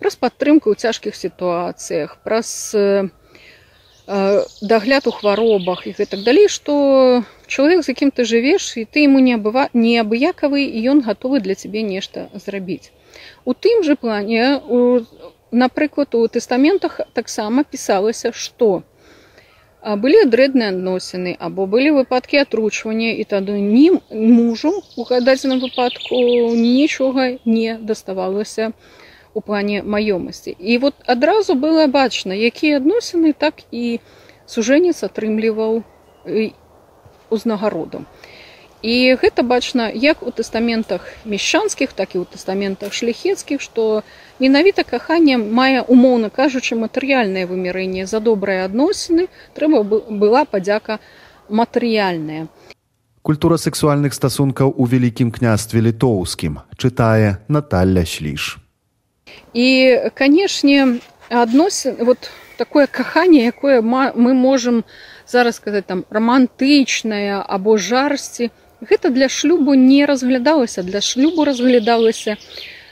праз 0.00 0.16
падтрымку 0.16 0.72
ў 0.72 0.80
цяжкіх 0.80 1.12
сітуацыях, 1.12 2.16
праз 2.24 2.72
дагляд 4.06 5.06
у 5.06 5.10
хваробах 5.10 5.86
і 5.86 5.94
гэтак 5.96 6.24
далей 6.24 6.48
што 6.52 7.24
чалавек 7.48 7.84
з 7.84 7.96
якім 7.96 8.12
ты 8.12 8.28
жывеш 8.28 8.76
і 8.76 8.84
ты 8.84 9.08
ему 9.08 9.16
не 9.24 9.32
абыва 9.32 9.72
неабыякавы 9.72 10.60
і 10.68 10.84
ён 10.92 11.00
гатовы 11.00 11.40
для 11.40 11.56
цябе 11.56 11.80
нешта 11.80 12.28
зрабіць 12.36 12.92
у 13.48 13.54
тым 13.56 13.80
же 13.82 13.96
плане 13.96 14.60
у 14.60 15.00
напрыклад 15.54 16.14
у 16.18 16.26
тэстаментах 16.26 17.00
таксама 17.14 17.64
пісалася 17.64 18.32
што 18.32 18.82
былі 19.84 20.24
дрэдныя 20.32 20.72
адносіны 20.72 21.36
або 21.38 21.66
былі 21.68 21.90
выпадкі 22.00 22.40
атручвання 22.42 23.12
і 23.20 23.24
тады 23.28 23.60
ні 23.60 24.00
мужу 24.10 24.72
у 24.96 25.04
дадзеным 25.04 25.60
выпадку 25.60 26.20
нічога 26.56 27.38
не 27.44 27.76
даставалася 27.76 28.72
у 29.34 29.40
плане 29.40 29.82
маёмасці. 29.82 30.56
І 30.58 30.78
вот 30.78 30.94
адразу 31.06 31.54
было 31.54 31.86
бачна 31.86 32.32
якія 32.32 32.80
адносіны 32.80 33.34
так 33.36 33.60
і 33.70 34.00
сужэнец 34.46 35.04
атрымліваў 35.04 35.82
узнагародам 37.30 38.06
і 38.84 39.16
гэта 39.16 39.40
бачна 39.40 39.88
як 39.88 40.20
у 40.20 40.28
тэстаментах 40.28 41.08
мешчанскіх 41.24 41.96
так 41.96 42.12
і 42.12 42.20
ў 42.20 42.28
тэстаментах 42.28 42.92
шляхецкіх 42.92 43.64
што 43.64 44.04
менавіта 44.44 44.84
каханне 44.84 45.40
мае 45.40 45.80
умоўна 45.80 46.28
кажучы 46.28 46.76
матэрыяльнае 46.76 47.48
вымярэнне. 47.48 48.04
За 48.04 48.20
добрыя 48.20 48.68
адносіны 48.68 49.32
трэба 49.56 49.80
была 49.88 50.44
падзяка 50.44 51.00
матэрыяльная. 51.48 52.52
Культура 53.24 53.56
сексуальных 53.56 54.12
стасункаў 54.12 54.76
у 54.76 54.84
вялікім 54.84 55.32
княстве 55.32 55.80
літоўскім 55.80 56.60
чытае 56.76 57.40
Наталля 57.48 58.04
шліш. 58.04 58.60
І 59.56 59.96
канешне 60.12 61.00
адносін 61.32 62.04
вот 62.04 62.28
такое 62.60 62.84
каханне 62.84 63.48
якое 63.48 63.80
мы 63.80 64.12
можемм 64.36 64.84
зараз 65.24 65.56
сказаць 65.56 65.88
там 65.88 66.04
романтычная 66.12 67.40
або 67.40 67.80
жарсці 67.80 68.52
гэта 68.90 69.10
для 69.10 69.28
шлюбу 69.28 69.74
не 69.74 70.04
разглядалася. 70.06 70.82
Для 70.82 71.00
шлюбу 71.00 71.44
разглядалася 71.44 72.36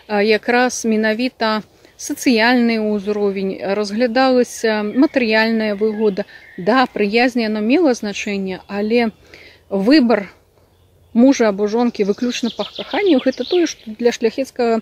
якраз 0.09 0.85
менавіта 0.85 1.63
сацыяльны 1.97 2.83
ўзровень 2.83 3.63
разглядалася 3.79 4.83
матэрыяльная 4.83 5.75
выгода. 5.79 6.27
Да 6.59 6.87
прыязня 6.87 7.47
яно 7.47 7.61
мела 7.61 7.95
значэнне 7.95 8.61
але 8.67 9.11
выбор 9.71 10.29
мужа 11.15 11.49
або 11.49 11.69
жонкі 11.69 12.05
выключна 12.09 12.51
па 12.57 12.65
каханню 12.65 13.21
гэта 13.25 13.45
тое 13.49 13.67
што 13.67 13.95
для 14.01 14.13
шляхецкага 14.13 14.81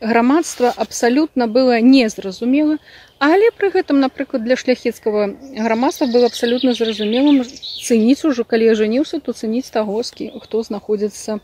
грамадства 0.00 0.72
абсалютна 0.84 1.46
было 1.46 1.80
незразумела 1.80 2.78
але 3.18 3.50
пры 3.50 3.70
гэтым 3.70 4.00
напрыклад 4.00 4.44
для 4.44 4.56
шляхецкага 4.56 5.34
грамадства 5.58 6.06
было 6.06 6.26
абсалютна 6.26 6.74
зразумелым 6.74 7.42
цэніць 7.44 8.24
ужо 8.24 8.44
калі 8.44 8.70
я 8.70 8.74
жаніўся 8.74 9.20
то 9.20 9.32
цэніць 9.32 9.70
тагоскі 9.70 10.32
хто 10.42 10.62
знаходзіцца 10.62 11.40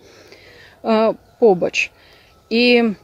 побач. 1.41 1.91
І 2.51 2.95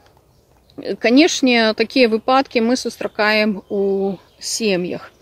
канешне 0.98 1.74
такія 1.76 2.08
выпадкі 2.08 2.60
мы 2.60 2.76
сустракаем 2.76 3.62
у 3.68 4.16
сем'ях 4.38 5.12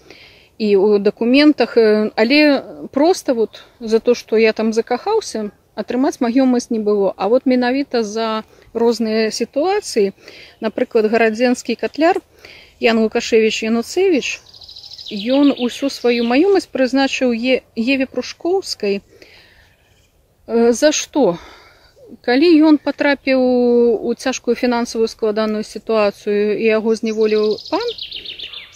і 0.58 0.76
у 0.76 0.98
дакументах. 0.98 1.76
Але 2.16 2.62
просто 2.92 3.34
вот 3.34 3.64
за 3.80 4.00
то 4.00 4.14
что 4.14 4.36
я 4.36 4.52
там 4.52 4.72
закахаўся 4.72 5.50
атрымаць 5.74 6.18
маёмасць 6.20 6.70
не 6.70 6.78
было. 6.78 7.14
А 7.16 7.28
вот 7.28 7.46
менавіта 7.46 8.02
за 8.02 8.42
розныя 8.74 9.30
сітуацыі 9.30 10.12
напрыклад 10.60 11.06
гарадзенскі 11.06 11.78
катляр 11.78 12.18
ян 12.80 12.98
лукашевич 13.02 13.62
януцевич 13.62 14.40
ён 15.10 15.54
усю 15.58 15.88
сваю 15.88 16.24
маёмасць 16.24 16.68
прызначыў 16.70 17.32
еве 17.34 18.06
прушкоўскай 18.06 19.00
за 20.46 20.92
што? 20.92 21.38
Калі 22.24 22.48
ён 22.64 22.78
патрапіў 22.80 23.40
у 24.08 24.14
цяжкую 24.14 24.54
фінансавую 24.56 25.08
складаную 25.08 25.64
сітуацыю 25.64 26.56
і 26.56 26.64
яго 26.64 26.94
зневоліў 26.94 27.58
пан 27.68 27.84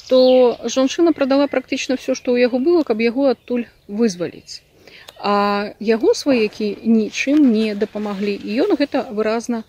то 0.09 0.21
жанчына 0.69 1.13
прадала 1.17 1.47
практычна 1.49 1.97
все 1.97 2.13
што 2.15 2.37
ў 2.37 2.45
яго 2.45 2.61
было 2.61 2.83
каб 2.85 3.01
яго 3.01 3.33
адтуль 3.33 3.65
вызваліць. 3.89 4.61
А 5.17 5.73
яго 5.81 6.13
сваякі 6.13 6.77
нічым 6.85 7.41
не 7.53 7.73
дапамаглі 7.75 8.37
і 8.37 8.61
ён 8.67 8.77
гэта 8.77 9.07
выразна 9.09 9.65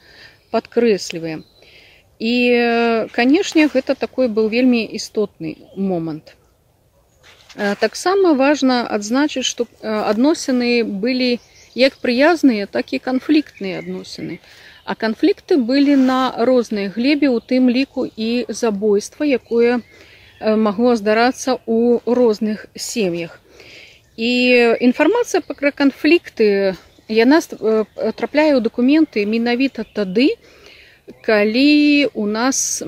падкрэслівае 0.52 1.40
і 2.20 3.10
канешне 3.12 3.68
гэта 3.68 3.96
такой 3.96 4.28
быў 4.28 4.50
вельмі 4.50 4.84
істотны 4.86 5.58
момант 5.76 6.36
таксама 7.80 8.34
важна 8.34 8.86
адзначыць 8.88 9.46
што 9.46 9.66
адносіны 9.82 10.84
былі 10.84 11.40
як 11.76 11.98
прыязныя 11.98 12.68
так 12.68 12.94
і 12.94 13.00
канфліктныя 13.00 13.82
адносіны 13.82 14.40
а 14.86 14.96
канфлікты 14.96 15.58
былі 15.58 15.96
на 15.96 16.34
рознай 16.38 16.88
глебе 16.88 17.30
у 17.30 17.40
тым 17.40 17.70
ліку 17.70 18.06
і 18.06 18.46
забойства 18.50 19.24
якое 19.24 19.82
магло 20.40 20.96
здарацца 20.96 21.58
ў 21.66 22.02
розных 22.06 22.68
сем'ях 22.76 23.40
і 24.18 24.32
інфармацыя 24.86 25.42
пра 25.42 25.72
канфлікты 25.72 26.78
яна 27.10 27.42
трапляе 27.42 28.54
ў 28.54 28.62
дакументы 28.62 29.26
менавіта 29.26 29.82
тады 29.84 30.38
калі 30.38 30.62
у 32.14 32.26
нас 32.26 32.84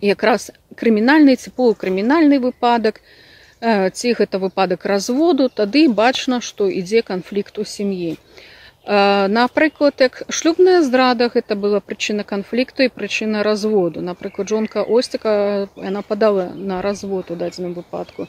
якраз 0.00 0.50
крымінальны 0.76 1.36
ці 1.36 1.50
полукрымінальны 1.56 2.38
выпадак 2.40 3.00
ці 3.60 4.12
гэта 4.16 4.38
выпадак 4.38 4.86
разводу 4.86 5.48
тады 5.48 5.88
бачна 5.88 6.40
што 6.40 6.70
ідзе 6.70 7.02
канфлікт 7.02 7.58
у 7.58 7.64
сям'і 7.64 8.16
напрыклад 8.86 9.94
як 9.98 10.22
шлюбная 10.30 10.80
здрада 10.82 11.28
гэта 11.28 11.54
была 11.54 11.80
прычына 11.84 12.24
канфлікту 12.24 12.88
і 12.88 12.88
прычына 12.88 13.42
разводу 13.42 14.00
напрыклад 14.00 14.48
жонка 14.48 14.82
осціка 14.82 15.68
яна 15.76 16.02
падала 16.02 16.48
на 16.54 16.80
развод 16.80 17.30
у 17.30 17.36
дадзеным 17.36 17.74
выпадку 17.74 18.28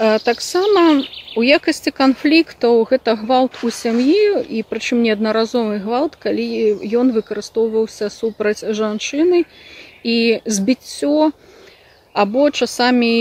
таксама 0.00 1.04
у 1.36 1.42
якасці 1.44 1.92
канфліктаў 1.92 2.88
гэта 2.88 3.20
гвалт 3.20 3.60
у 3.60 3.68
сям'і 3.68 4.40
і 4.48 4.62
прычым 4.64 5.04
неаднаразовы 5.04 5.76
гвалт 5.84 6.16
калі 6.16 6.46
ён 6.88 7.12
выкарыстоўваўся 7.12 8.08
супраць 8.08 8.64
жанчыны. 8.64 9.44
І 10.00 10.40
збіццё 10.48 11.32
або 12.16 12.50
часамі 12.50 13.12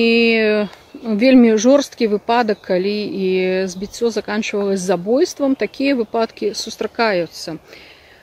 вельмі 1.03 1.57
жорсткі 1.59 2.07
выпадак 2.15 2.63
калі 2.63 2.97
і 3.11 3.27
збіццё 3.67 4.09
заканчивалось 4.15 4.79
забойствам 4.79 5.59
такія 5.59 5.99
выпадкі 5.99 6.55
сустракаюцца. 6.55 7.59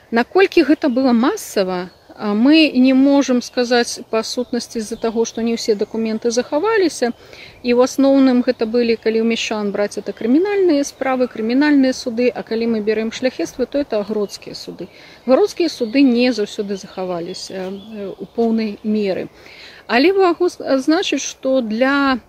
Наколькі 0.09 0.65
гэта 0.65 0.89
было 0.89 1.13
масава 1.13 1.93
мы 2.17 2.71
не 2.73 2.93
можам 2.93 3.41
сказаць 3.41 4.01
па 4.09 4.23
сутнасці 4.23 4.81
з-за 4.81 4.97
таго 4.97 5.25
што 5.25 5.41
не 5.45 5.53
ўсе 5.53 5.75
дакументы 5.75 6.31
захаваліся 6.31 7.13
і 7.61 7.69
ў 7.73 7.79
асноўным 7.85 8.41
гэта 8.41 8.65
былі 8.65 8.97
калі 8.97 9.21
ў 9.21 9.27
мешчан 9.33 9.71
браць 9.71 10.01
это 10.01 10.13
крымінальныя 10.17 10.83
справы 10.83 11.27
крымінальныя 11.27 11.93
суды. 11.93 12.29
А 12.33 12.43
калі 12.43 12.67
мы 12.73 12.79
берем 12.81 13.11
шляхетствы 13.11 13.65
то 13.65 13.77
это 13.77 13.99
агродскія 13.99 14.55
суды. 14.55 14.87
Гародскія 15.25 15.69
суды 15.69 16.01
не 16.01 16.31
заўсёды 16.33 16.77
захаваліся 16.77 17.73
у 18.17 18.25
поўнай 18.25 18.79
меры. 18.83 19.29
Але 19.87 20.13
магу 20.13 20.49
значыць 20.49 21.21
што 21.21 21.61
для 21.61 22.19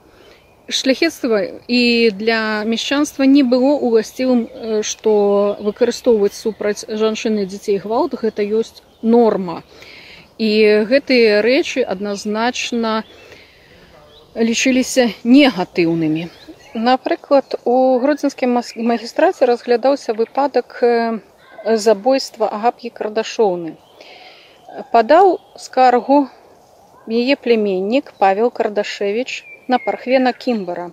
шляхетства 0.68 1.40
і 1.66 2.10
для 2.10 2.64
мешчанства 2.64 3.24
не 3.24 3.42
было 3.42 3.72
уласцівым 3.80 4.82
што 4.82 5.56
выкарыстоўваць 5.64 6.36
супраць 6.36 6.84
жанчыны 6.84 7.48
дзяцей 7.48 7.80
гвалт 7.80 8.20
гэта 8.20 8.44
ёсць 8.44 8.84
норма. 9.02 9.62
І 10.38 10.50
гэтыя 10.90 11.42
рэчы 11.42 11.82
адназначна 11.82 13.02
лічыліся 14.38 15.10
негатыўнымі. 15.24 16.28
Напрыклад, 16.74 17.58
у 17.64 17.98
гродзенскім 17.98 18.60
магістраце 18.76 19.46
разглядаўся 19.50 20.14
выпадак 20.14 20.78
забойства 21.64 22.48
агап'і 22.48 22.90
кардашоўны. 22.94 23.74
Падаў 24.92 25.38
скаргу 25.56 26.28
яе 27.08 27.36
племеннік 27.36 28.12
Павел 28.18 28.50
Кардашевич 28.50 29.44
на 29.66 29.78
пархвена 29.78 30.32
Кімбара. 30.32 30.92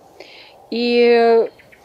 І 0.70 0.84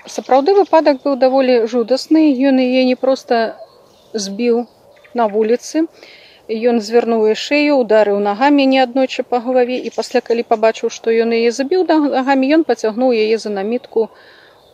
сапраўды 0.08 0.56
выпадак 0.58 1.04
быў 1.04 1.18
даволі 1.20 1.68
жудасны, 1.68 2.32
ён 2.50 2.58
яе 2.64 2.86
не 2.88 2.96
проста 2.96 3.60
збіў 4.14 4.66
на 5.14 5.28
вуліцы. 5.28 5.88
Ён 6.52 6.82
звярнуў 6.84 7.32
шею 7.36 7.78
ударыў 7.80 8.20
нагамі 8.20 8.66
не 8.66 8.80
аднойчы 8.84 9.24
па 9.24 9.40
галаве 9.40 9.78
і 9.88 9.92
пасля 9.96 10.22
калі 10.22 10.44
пабачыў 10.44 10.92
што 10.92 11.14
ён 11.26 11.32
яе 11.38 11.52
забіў 11.56 11.86
нагамі 11.88 12.50
ён 12.60 12.64
пацягнуў 12.68 13.14
яе 13.16 13.38
за 13.38 13.50
намітку 13.50 14.10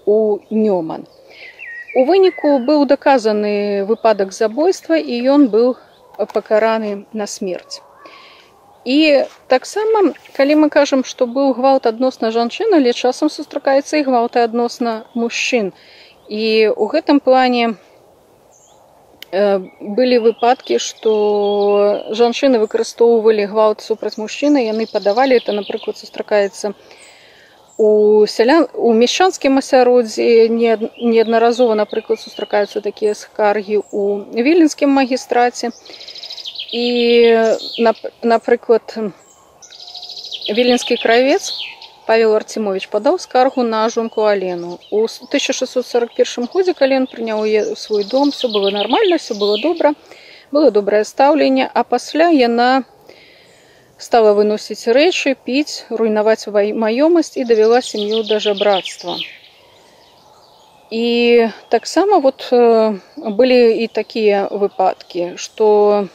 у 0.06 0.40
нёман. 0.50 1.06
У 1.96 2.06
выніку 2.06 2.58
быў 2.70 2.86
даказаны 2.86 3.84
выпадак 3.90 4.34
забойства 4.34 4.98
і 4.98 5.20
ён 5.36 5.50
быў 5.54 5.76
пакараны 6.34 7.06
на 7.14 7.28
смерць. 7.28 7.82
І 8.86 9.26
таксама 9.48 10.14
калі 10.38 10.56
мы 10.64 10.70
кажам 10.70 11.04
што 11.04 11.28
быў 11.28 11.54
гвалт 11.58 11.86
адносна 11.86 12.32
жанчын 12.32 12.74
але 12.80 12.94
часам 12.94 13.30
сустракаецца 13.30 13.98
і 14.00 14.06
гвалты 14.08 14.40
адносна 14.40 15.04
мужчын. 15.14 15.74
І 16.30 16.72
у 16.76 16.88
гэтым 16.88 17.20
плане 17.20 17.66
э, 17.68 17.74
былі 19.32 20.18
выпадкі 20.24 20.80
што 20.80 21.12
жанчыны 22.16 22.60
выкарыстоўвалі 22.64 23.48
гвалт 23.52 23.82
супраць 23.82 24.16
мужчыны 24.18 24.64
яны 24.64 24.88
падавалі 24.88 25.36
это 25.36 25.52
напрыклад 25.52 25.98
сустракаецца 25.98 26.74
у 27.78 28.26
сялян 28.26 28.68
у 28.74 28.94
мешчанскім 28.94 29.60
асяроддзі 29.60 30.48
неаднаразова 30.50 31.76
напрыклад 31.76 32.20
сустракаюцца 32.20 32.82
такія 32.82 33.14
скаргі 33.14 33.84
у 33.92 34.24
віленскім 34.32 34.96
магістраце 34.96 35.72
і 36.72 36.86
напрыклад 38.24 38.96
віленскі 40.48 40.98
кравец 41.04 41.52
павел 42.08 42.36
арцімович 42.36 42.90
падаў 42.90 43.20
скаргу 43.20 43.64
на 43.64 43.88
жонку 43.90 44.26
алену. 44.26 44.80
У 44.92 45.06
1641 45.06 46.50
годзе 46.54 46.74
калі 46.74 47.04
ён 47.04 47.08
прыняў 47.08 47.46
свой 47.76 48.04
дом. 48.04 48.32
Все 48.32 48.48
было 48.48 48.70
нормально 48.72 49.18
все 49.18 49.36
было 49.36 49.62
добра 49.62 49.94
было 50.52 50.72
добрае 50.72 51.04
стаўленне 51.04 51.70
а 51.74 51.84
пасля 51.84 52.30
яна 52.32 52.72
на 52.80 52.86
стала 53.98 54.34
выносіць 54.38 54.88
рэчы 54.94 55.34
піць 55.48 55.90
руйнаваць 55.90 56.46
маёмасць 56.54 57.38
і 57.38 57.46
давяла 57.50 57.82
сям'ю 57.82 58.24
да 58.30 58.40
жабрацтва. 58.40 59.18
І 60.92 61.50
таксама 61.70 62.20
вот 62.20 62.48
былі 63.18 63.60
і 63.84 63.88
такія 63.88 64.48
выпадкі 64.52 65.34
што 65.36 66.08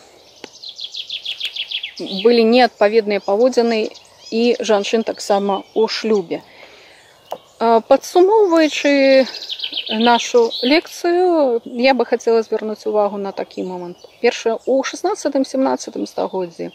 былі 1.98 2.46
неадпаведныя 2.54 3.20
паводзіны 3.20 3.90
і 4.32 4.42
жанчын 4.72 5.04
таксама 5.12 5.62
у 5.74 5.86
шлюбе 5.98 6.42
падсумоўваючы 7.60 9.26
нашу 10.08 10.50
лекцыю 10.62 11.60
я 11.84 11.94
бы 11.94 12.08
хацела 12.08 12.42
звярнуць 12.42 12.86
увагу 12.90 13.22
на 13.28 13.32
такі 13.32 13.62
момант 13.68 14.08
першае 14.24 14.58
у 14.66 14.82
16 14.82 15.48
17 15.54 16.08
стагоддзі 16.08 16.70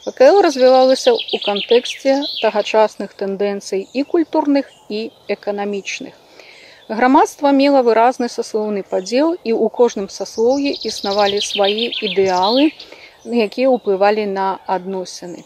ВКЛ 0.00 0.40
развівалася 0.40 1.12
ў 1.12 1.38
кантэксце 1.44 2.12
тагачасных 2.40 3.12
тэндэнцый 3.20 3.84
і 3.84 4.04
культурных 4.08 4.72
і 4.88 5.00
эканамічных. 5.28 6.16
Грамадства 6.88 7.52
мела 7.52 7.82
выразны 7.84 8.30
саслоўны 8.32 8.80
падзел 8.80 9.36
і 9.36 9.52
ў 9.52 9.68
кожным 9.68 10.08
саслоўі 10.08 10.72
існавалі 10.88 11.44
свае 11.44 11.92
ідэалы, 12.08 12.72
якія 13.28 13.68
ўплывалі 13.76 14.24
на 14.32 14.56
адносіны. 14.64 15.44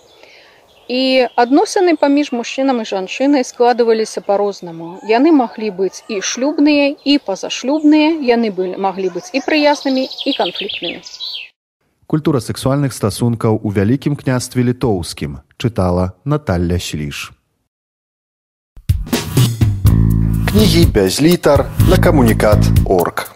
І 0.88 1.27
адносіны 1.37 1.97
паміж 1.97 2.33
мужчынам 2.33 2.83
і 2.83 2.85
жанчынай 2.85 3.44
складываліся 3.44 4.20
па-рознаму. 4.20 5.01
Яны 5.09 5.33
маглі 5.33 5.70
быць 5.70 6.05
і 6.09 6.20
шлюбныя 6.20 6.92
і 7.05 7.18
пазашлюбныя, 7.18 8.20
яны 8.20 8.53
былі 8.53 8.77
маглі 8.77 9.09
быць 9.16 9.33
і 9.33 9.40
прыяснымі 9.40 10.05
і 10.05 10.31
канфліктнымі. 10.37 11.01
Культура 12.07 12.40
сексуальных 12.40 12.92
стасункаў 12.92 13.61
у 13.64 13.73
вялікім 13.73 14.16
княстве 14.16 14.62
літоўскім 14.62 15.40
чытала 15.57 16.12
Наталля 16.25 16.79
Шліш. 16.79 17.33
Кнігі 20.53 20.87
без 20.94 21.23
літар 21.23 21.66
на 21.88 21.97
камунікат 21.97 22.61
орг. 22.87 23.34